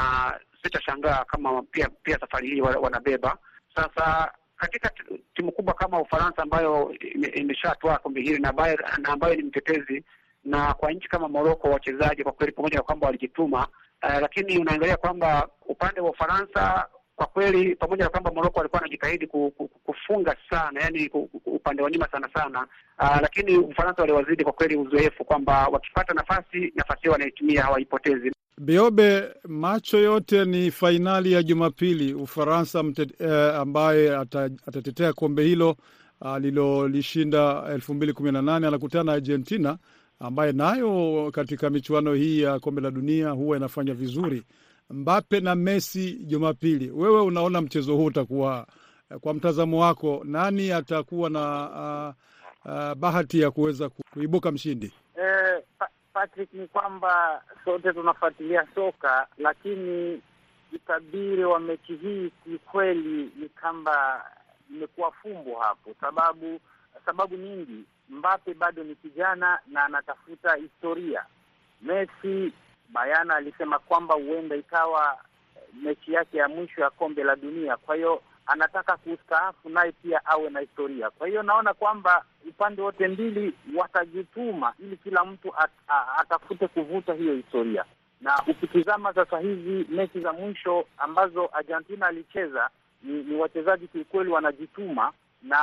sitashangaa 0.63 1.23
kama 1.25 1.61
pia 1.61 1.89
pia 2.03 2.19
safari 2.19 2.49
hii 2.49 2.61
wanabeba. 2.61 3.37
Sasa 3.75 4.31
katika 4.57 4.91
timu 5.35 5.51
kubwa 5.51 5.73
kama 5.73 6.01
Ufaransa 6.01 6.41
ambayo 6.43 6.93
imeshatoa 7.35 7.97
kombe 7.97 8.21
hili 8.21 8.39
na 8.39 8.49
ambayo, 8.49 8.77
na 8.97 9.09
ambayo 9.09 9.35
ni 9.35 9.43
mtetezi, 9.43 10.03
na 10.45 10.73
kwa 10.73 10.91
nchi 10.91 11.07
kama 11.09 11.27
Morocco 11.27 11.69
wachezaji 11.69 12.23
kwa 12.23 12.31
kweli, 12.31 12.51
pamoja 12.51 12.75
na 12.77 12.83
kwamba 12.83 13.05
walijituma 13.07 13.67
uh, 14.03 14.19
lakini 14.21 14.57
unaangalia 14.57 14.97
kwamba 14.97 15.49
upande 15.65 16.01
wa 16.01 16.09
Ufaransa 16.09 16.87
kwa 17.17 17.25
kweli, 17.27 17.75
pamoja 17.75 18.03
na 18.03 18.09
kwamba 18.09 18.31
Morocco 18.31 18.59
alikuwa 18.59 18.81
anajitahidi 18.81 19.27
kufunga 19.83 20.35
sana, 20.49 20.81
yani 20.81 21.09
upande 21.45 21.83
wa 21.83 21.91
nyuma 21.91 22.07
sana 22.11 22.29
sana, 22.33 22.67
uh, 22.99 23.21
lakini 23.21 23.57
Ufaransa 23.57 24.01
waliwazidi 24.01 24.43
kwa 24.43 24.53
kweli 24.53 24.75
uzoefu, 24.75 25.25
kwamba 25.25 25.67
wakipata 25.67 26.13
nafasi 26.13 26.71
nafasi 26.75 27.01
hiyo 27.01 27.11
wanaitumia, 27.11 27.63
hawaipotezi. 27.63 28.31
Biobe, 28.57 29.23
macho 29.47 29.97
yote 29.97 30.45
ni 30.45 30.71
fainali 30.71 31.31
ya 31.31 31.43
Jumapili. 31.43 32.13
Ufaransa 32.13 32.83
eh, 33.19 33.55
ambaye 33.55 34.15
atatetea 34.67 35.13
kombe 35.13 35.43
hilo 35.43 35.75
alilolishinda 36.21 37.63
elfu 37.73 37.93
mbili 37.93 38.13
kumi 38.13 38.31
na 38.31 38.41
nane 38.41 38.67
anakutana 38.67 39.03
na 39.03 39.11
Argentina 39.13 39.77
ambaye 40.19 40.51
nayo 40.51 41.29
katika 41.33 41.69
michuano 41.69 42.13
hii 42.13 42.41
ya 42.41 42.59
kombe 42.59 42.81
la 42.81 42.91
dunia 42.91 43.29
huwa 43.29 43.57
inafanya 43.57 43.93
vizuri. 43.93 44.43
Mbape 44.89 45.39
na 45.39 45.55
Messi 45.55 46.13
Jumapili, 46.13 46.91
wewe 46.91 47.21
unaona 47.21 47.61
mchezo 47.61 47.95
huu 47.95 48.05
utakuwa, 48.05 48.67
kwa 49.21 49.33
mtazamo 49.33 49.79
wako, 49.81 50.21
nani 50.23 50.71
atakuwa 50.71 51.29
na 51.29 51.69
uh, 52.65 52.71
uh, 52.71 52.93
bahati 52.93 53.39
ya 53.41 53.51
kuweza 53.51 53.89
kuibuka 54.13 54.51
mshindi? 54.51 54.93
Eh, 55.21 55.63
Patrick, 56.13 56.53
ni 56.53 56.67
kwamba 56.67 57.41
sote 57.65 57.93
tunafuatilia 57.93 58.67
soka, 58.75 59.27
lakini 59.37 60.21
utabiri 60.73 61.43
wa 61.45 61.59
mechi 61.59 61.95
hii 61.95 62.31
kiukweli 62.43 63.31
ni 63.39 63.49
kwamba 63.61 64.25
imekuwa 64.69 65.11
fumbo 65.11 65.59
hapo, 65.59 65.91
sababu 66.01 66.59
sababu 67.05 67.35
nyingi. 67.35 67.83
Mbappe 68.09 68.53
bado 68.53 68.83
ni 68.83 68.95
kijana 68.95 69.59
na 69.67 69.83
anatafuta 69.85 70.55
historia. 70.55 71.25
Messi 71.81 72.53
bayana 72.89 73.35
alisema 73.35 73.79
kwamba 73.79 74.15
huenda 74.15 74.55
ikawa 74.55 75.17
mechi 75.83 76.13
yake 76.13 76.37
ya 76.37 76.47
mwisho 76.47 76.81
ya 76.81 76.89
kombe 76.89 77.23
la 77.23 77.35
dunia, 77.35 77.77
kwa 77.77 77.95
hiyo 77.95 78.21
anataka 78.45 78.97
kustaafu 78.97 79.69
naye 79.69 79.91
pia 79.91 80.25
awe 80.25 80.49
na 80.49 80.59
historia. 80.59 81.09
Kwa 81.09 81.27
hiyo 81.27 81.43
naona 81.43 81.73
kwamba 81.73 82.25
upande 82.49 82.81
wote 82.81 83.07
mbili 83.07 83.53
watajituma 83.75 84.73
ili 84.79 84.97
kila 84.97 85.25
mtu 85.25 85.53
at, 85.57 85.71
a, 85.87 86.17
atafute 86.17 86.67
kuvuta 86.67 87.13
hiyo 87.13 87.33
historia. 87.35 87.85
Na 88.21 88.41
ukitizama 88.47 89.13
sasa 89.13 89.39
hivi 89.39 89.85
mechi 89.95 90.19
za 90.19 90.33
mwisho 90.33 90.85
ambazo 90.97 91.49
Argentina 91.53 92.07
alicheza 92.07 92.69
ni, 93.03 93.23
ni 93.23 93.35
wachezaji 93.35 93.87
kiukweli 93.87 94.29
wanajituma, 94.29 95.11
na 95.43 95.57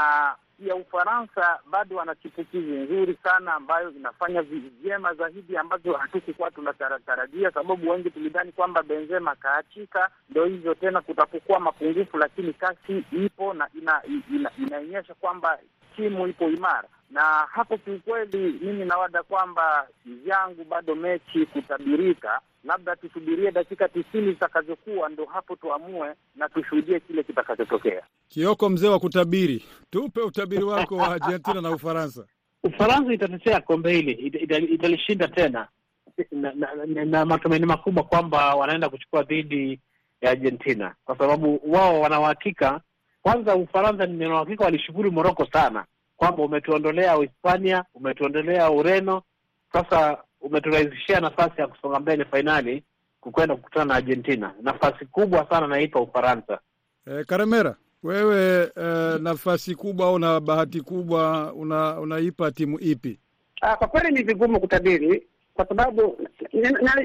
pia 0.58 0.74
Ufaransa 0.74 1.58
bado 1.70 1.96
wana 1.96 2.14
chipukizi 2.14 2.70
nzuri 2.70 3.18
sana 3.22 3.54
ambayo 3.54 3.90
inafanya 3.90 4.42
vyema 4.82 5.14
zaidi 5.14 5.56
ambazo 5.56 5.92
hatukukuwa 5.92 6.50
tunatarajia, 6.50 7.50
sababu 7.50 7.90
wengi 7.90 8.10
tulidhani 8.10 8.52
kwamba 8.52 8.82
Benzema 8.82 9.34
kaachika, 9.34 10.10
ndo 10.30 10.44
hivyo 10.44 10.74
tena 10.74 11.00
kutapokuwa 11.00 11.60
mapungufu, 11.60 12.18
lakini 12.18 12.52
kasi 12.52 13.04
ipo 13.12 13.54
na 13.54 13.68
ina, 13.74 14.02
ina, 14.30 14.50
inaonyesha 14.58 15.14
kwamba 15.14 15.58
timu 15.96 16.26
ipo 16.28 16.48
imara. 16.48 16.88
Na 17.10 17.20
hapo 17.52 17.78
kiukweli, 17.78 18.58
mimi 18.62 18.84
nawada 18.84 19.22
kwamba 19.22 19.88
vyangu 20.04 20.64
bado 20.64 20.94
mechi 20.94 21.46
kutabirika, 21.46 22.40
labda 22.64 22.96
tusubirie 22.96 23.50
dakika 23.50 23.88
tisini 23.88 24.26
zitakazokuwa, 24.32 25.08
ndo 25.08 25.24
hapo 25.24 25.56
tuamue 25.56 26.14
na 26.36 26.48
tushuhudie 26.48 27.00
kile 27.00 27.22
kitakachotokea. 27.22 28.02
Kioko, 28.28 28.70
mzee 28.70 28.88
wa 28.88 28.98
kutabiri, 29.00 29.64
tupe 29.90 30.20
utabiri 30.20 30.64
wako 30.64 30.96
wa 30.96 31.08
Argentina 31.14 31.60
na 31.60 31.70
Ufaransa. 31.70 32.26
Ufaransa 32.64 33.12
itatetea 33.12 33.60
kombe 33.60 33.92
hili, 33.92 34.12
italishinda 34.74 35.28
tena 35.28 35.68
na, 36.32 36.52
na, 36.54 36.68
na, 36.86 37.04
na 37.04 37.24
matumaini 37.24 37.66
makubwa 37.66 38.02
kwamba 38.04 38.54
wanaenda 38.54 38.88
kuchukua 38.88 39.22
dhidi 39.22 39.80
ya 40.20 40.30
Argentina 40.30 40.94
kwa 41.04 41.18
sababu 41.18 41.60
wao 41.66 42.00
wanauhakika. 42.00 42.80
Kwanza 43.22 43.56
Ufaransa 43.56 44.06
ninauhakika 44.06 44.64
walishukuru 44.64 45.12
Moroko 45.12 45.46
sana 45.52 45.84
kwamba 46.16 46.42
umetuondolea 46.42 47.18
Uhispania, 47.18 47.84
umetuondolea 47.94 48.70
Ureno, 48.70 49.22
sasa 49.72 50.18
umeturahisishia 50.44 51.20
nafasi 51.20 51.60
ya 51.60 51.66
kusonga 51.66 52.00
mbele 52.00 52.24
fainali 52.24 52.82
kukwenda 53.20 53.56
kukutana 53.56 53.84
na 53.84 53.94
Argentina. 53.94 54.54
Nafasi 54.62 55.04
kubwa 55.06 55.46
sana 55.50 55.66
naipa 55.66 56.00
Ufaransa. 56.00 56.58
E, 57.06 57.24
Karemera, 57.24 57.76
wewe 58.02 58.62
e, 58.76 59.18
nafasi 59.18 59.74
kubwa 59.74 60.06
au 60.06 60.18
na 60.18 60.40
bahati 60.40 60.80
kubwa 60.80 61.52
una, 61.52 62.00
unaipa 62.00 62.50
timu 62.50 62.78
ipi? 62.80 63.18
Aa, 63.62 63.76
kwa 63.76 63.88
kweli 63.88 64.12
ni 64.14 64.22
vigumu 64.22 64.60
kutabiri 64.60 65.26
kwa 65.54 65.66
sababu 65.68 66.18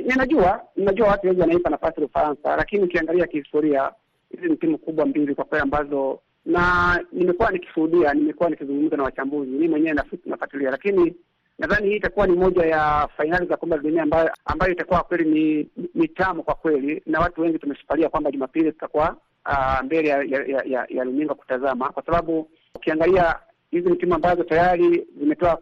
ninajua 0.05 0.61
ninajua 0.75 1.07
watu 1.07 1.27
wengi 1.27 1.41
wanaipa 1.41 1.69
nafasi 1.69 2.01
Ufaransa, 2.01 2.55
lakini 2.55 2.83
ukiangalia 2.83 3.27
kihistoria 3.27 3.91
hizi 4.31 4.49
ni 4.49 4.55
timu 4.57 4.77
kubwa 4.77 5.05
mbili 5.05 5.35
kwa 5.35 5.45
kweli 5.45 5.63
ambazo 5.63 6.19
na 6.45 6.99
nimekuwa 7.11 7.51
nikishuhudia, 7.51 8.13
nimekuwa 8.13 8.49
nikizungumza 8.49 8.97
na 8.97 9.03
wachambuzi, 9.03 9.51
mimi 9.51 9.67
mwenyewe 9.67 9.97
nafuatilia, 10.25 10.71
lakini 10.71 11.15
nadhani 11.59 11.89
hii 11.89 11.95
itakuwa 11.95 12.27
ni 12.27 12.35
moja 12.35 12.65
ya 12.65 13.09
fainali 13.17 13.45
za 13.47 13.57
kombe 13.57 13.75
la 13.75 13.81
dunia 13.81 14.03
ambayo 14.03 14.31
ambayo 14.45 14.71
itakuwa 14.71 15.03
kweli 15.03 15.25
ni, 15.29 15.67
ni 15.95 16.07
kwa 16.43 16.55
kweli, 16.55 17.03
na 17.05 17.19
watu 17.19 17.41
wengi 17.41 17.59
tumeshikilia 17.59 18.09
kwamba 18.09 18.31
Jumapili 18.31 18.71
tutakuwa 18.71 19.15
uh, 19.45 19.81
mbele 19.85 20.09
ya 20.09 20.17
ya, 20.23 20.63
ya, 20.65 20.85
ya 20.89 21.03
runinga 21.03 21.33
kutazama, 21.33 21.89
kwa 21.89 22.03
sababu 22.05 22.49
ukiangalia 22.75 23.35
hizi 23.71 23.89
ni 23.89 23.95
timu 23.95 24.15
ambazo 24.15 24.43
tayari 24.43 25.07
zimetoa 25.19 25.57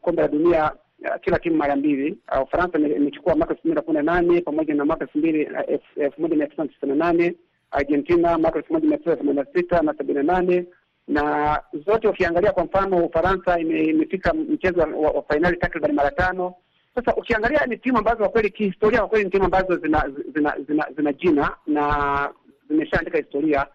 kombe 0.00 0.22
la 0.22 0.28
dunia 0.28 0.72
uh, 1.04 1.20
kila 1.20 1.38
timu 1.38 1.56
mara 1.56 1.76
mbili. 1.76 2.18
Ufaransa 2.42 2.78
uh, 2.78 2.84
imechukua 2.84 3.36
mwaka 3.36 3.52
elfu 3.54 3.60
mbili 3.68 3.74
na 3.74 3.82
kumi 3.82 3.96
na 3.96 4.02
nane 4.02 4.40
pamoja 4.40 4.74
na 4.74 4.84
mwaka 4.84 5.04
elfu 5.04 5.18
mbili 5.18 5.48
elfu 5.96 6.20
moja 6.22 6.36
mia 6.36 6.46
tisa 6.46 6.66
tisini 6.68 6.92
na 6.92 7.04
nane. 7.12 7.34
Argentina 7.70 8.38
mwaka 8.38 8.58
elfu 8.58 8.72
moja 8.72 8.88
mia 8.88 8.98
tisa 8.98 9.16
themanini 9.16 9.44
na 9.44 9.60
sita 9.60 9.82
na 9.82 9.94
sabini 9.94 10.14
na 10.14 10.22
nane 10.22 10.66
na 11.08 11.60
zote 11.86 12.08
ukiangalia, 12.08 12.52
kwa 12.52 12.64
mfano 12.64 13.04
Ufaransa 13.06 13.58
imefika 13.60 14.34
mchezo 14.34 14.80
wa, 14.80 15.10
wa 15.10 15.22
fainali 15.22 15.56
takriban 15.56 15.92
mara 15.92 16.10
tano. 16.10 16.54
Sasa 16.94 17.14
ukiangalia 17.16 17.66
ni 17.66 17.76
timu 17.76 17.98
ambazo 17.98 18.16
kwa 18.18 18.28
kweli 18.28 18.50
kihistoria, 18.50 18.98
kwa 18.98 19.08
kweli 19.08 19.24
ni 19.24 19.30
timu 19.30 19.44
ambazo 19.44 19.76
zina 19.76 20.04
zina 20.34 20.54
zina, 20.68 20.86
zina 20.96 21.12
jina 21.12 21.56
na 21.66 22.28
zimeshaandika 22.68 23.18
historia. 23.18 23.66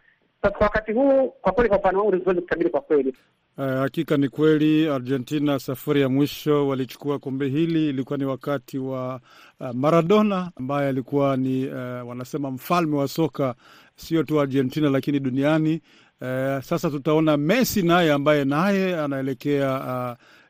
Sasa 0.42 0.58
kwa 0.58 0.68
wakati 0.68 0.92
huu, 0.94 1.28
kwa 1.42 1.52
kweli, 1.52 1.70
kwa 1.70 1.78
mfano 1.78 2.00
wangu 2.00 2.24
siwezi 2.24 2.42
kutabiri 2.42 2.70
kwa 2.70 2.82
kweli. 2.82 3.14
Uh, 3.58 3.64
hakika 3.66 4.18
ni 4.18 4.30
kweli 4.30 4.88
Argentina 4.90 5.60
safari 5.60 6.02
ya 6.02 6.10
mwisho 6.10 6.68
walichukua 6.68 7.20
kombe 7.20 7.48
hili 7.48 7.90
ilikuwa 7.90 8.18
ni 8.18 8.26
wakati 8.26 8.78
wa 8.78 9.20
uh, 9.60 9.70
Maradona 9.74 10.52
ambaye 10.56 10.90
alikuwa 10.90 11.38
ni 11.38 11.68
uh, 11.68 11.74
wanasema 12.10 12.52
mfalme 12.52 12.96
wa 12.98 13.08
soka 13.08 13.56
sio 13.96 14.24
tu 14.24 14.40
Argentina 14.42 14.90
lakini 14.90 15.20
duniani. 15.20 15.82
Uh, 16.22 16.60
sasa 16.64 16.90
tutaona 16.90 17.38
Messi 17.38 17.82
naye 17.82 18.12
ambaye 18.12 18.46
naye 18.46 19.00
anaelekea 19.00 19.80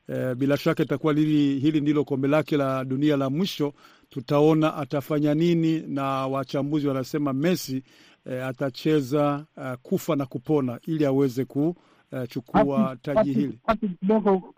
uh, 0.09 0.15
uh, 0.15 0.33
bila 0.33 0.57
shaka 0.57 0.83
itakuwa 0.83 1.13
hili, 1.13 1.59
hili 1.59 1.81
ndilo 1.81 2.03
kombe 2.03 2.27
lake 2.27 2.57
la 2.57 2.85
dunia 2.85 3.17
la 3.17 3.29
mwisho. 3.29 3.73
Tutaona 4.09 4.75
atafanya 4.75 5.33
nini, 5.33 5.83
na 5.87 6.03
wachambuzi 6.27 6.87
wanasema 6.87 7.33
Messi 7.33 7.83
uh, 8.25 8.33
atacheza 8.45 9.45
uh, 9.57 9.73
kufa 9.81 10.15
na 10.15 10.25
kupona 10.25 10.79
ili 10.87 11.05
aweze 11.05 11.45
ku 11.45 11.75
Uh, 12.11 12.23
chukua 12.29 12.97
taji 13.01 13.33
hili 13.33 13.59
kidogo, 13.99 14.53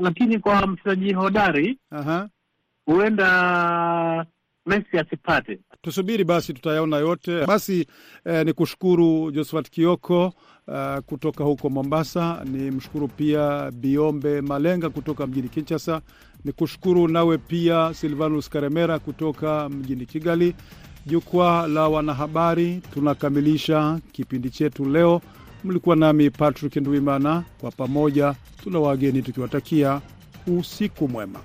lakini 0.00 0.38
kwa 0.38 0.66
mchezaji 0.66 1.12
hodari 1.12 1.78
huenda 2.86 4.26
Messi 4.66 4.98
asipate. 4.98 5.58
Tusubiri 5.82 6.24
basi, 6.24 6.52
tutayaona 6.54 6.96
yote. 6.96 7.46
Basi 7.46 7.86
eh, 8.24 8.46
ni 8.46 8.52
kushukuru 8.52 9.30
Josephat 9.30 9.70
Kioko 9.70 10.26
uh, 10.68 10.98
kutoka 11.06 11.44
huko 11.44 11.70
Mombasa. 11.70 12.44
Ni 12.44 12.70
mshukuru 12.70 13.08
pia 13.08 13.70
Biombe 13.70 14.40
Malenga 14.40 14.90
kutoka 14.90 15.26
mjini 15.26 15.48
Kinshasa. 15.48 16.00
Ni 16.44 16.52
kushukuru 16.52 17.08
nawe 17.08 17.38
pia 17.38 17.94
Silvanus 17.94 18.48
Karemera 18.50 18.98
kutoka 18.98 19.68
mjini 19.68 20.06
Kigali. 20.06 20.54
Jukwaa 21.06 21.66
la 21.66 21.88
wanahabari, 21.88 22.82
tunakamilisha 22.94 23.98
kipindi 24.12 24.50
chetu 24.50 24.84
leo. 24.84 25.20
Mlikuwa 25.64 25.96
nami 25.96 26.30
Patrick 26.30 26.76
Ndwimana, 26.76 27.44
kwa 27.60 27.70
pamoja 27.70 28.34
tuna 28.62 28.78
wageni 28.78 29.22
tukiwatakia 29.22 30.00
usiku 30.46 31.08
mwema. 31.08 31.40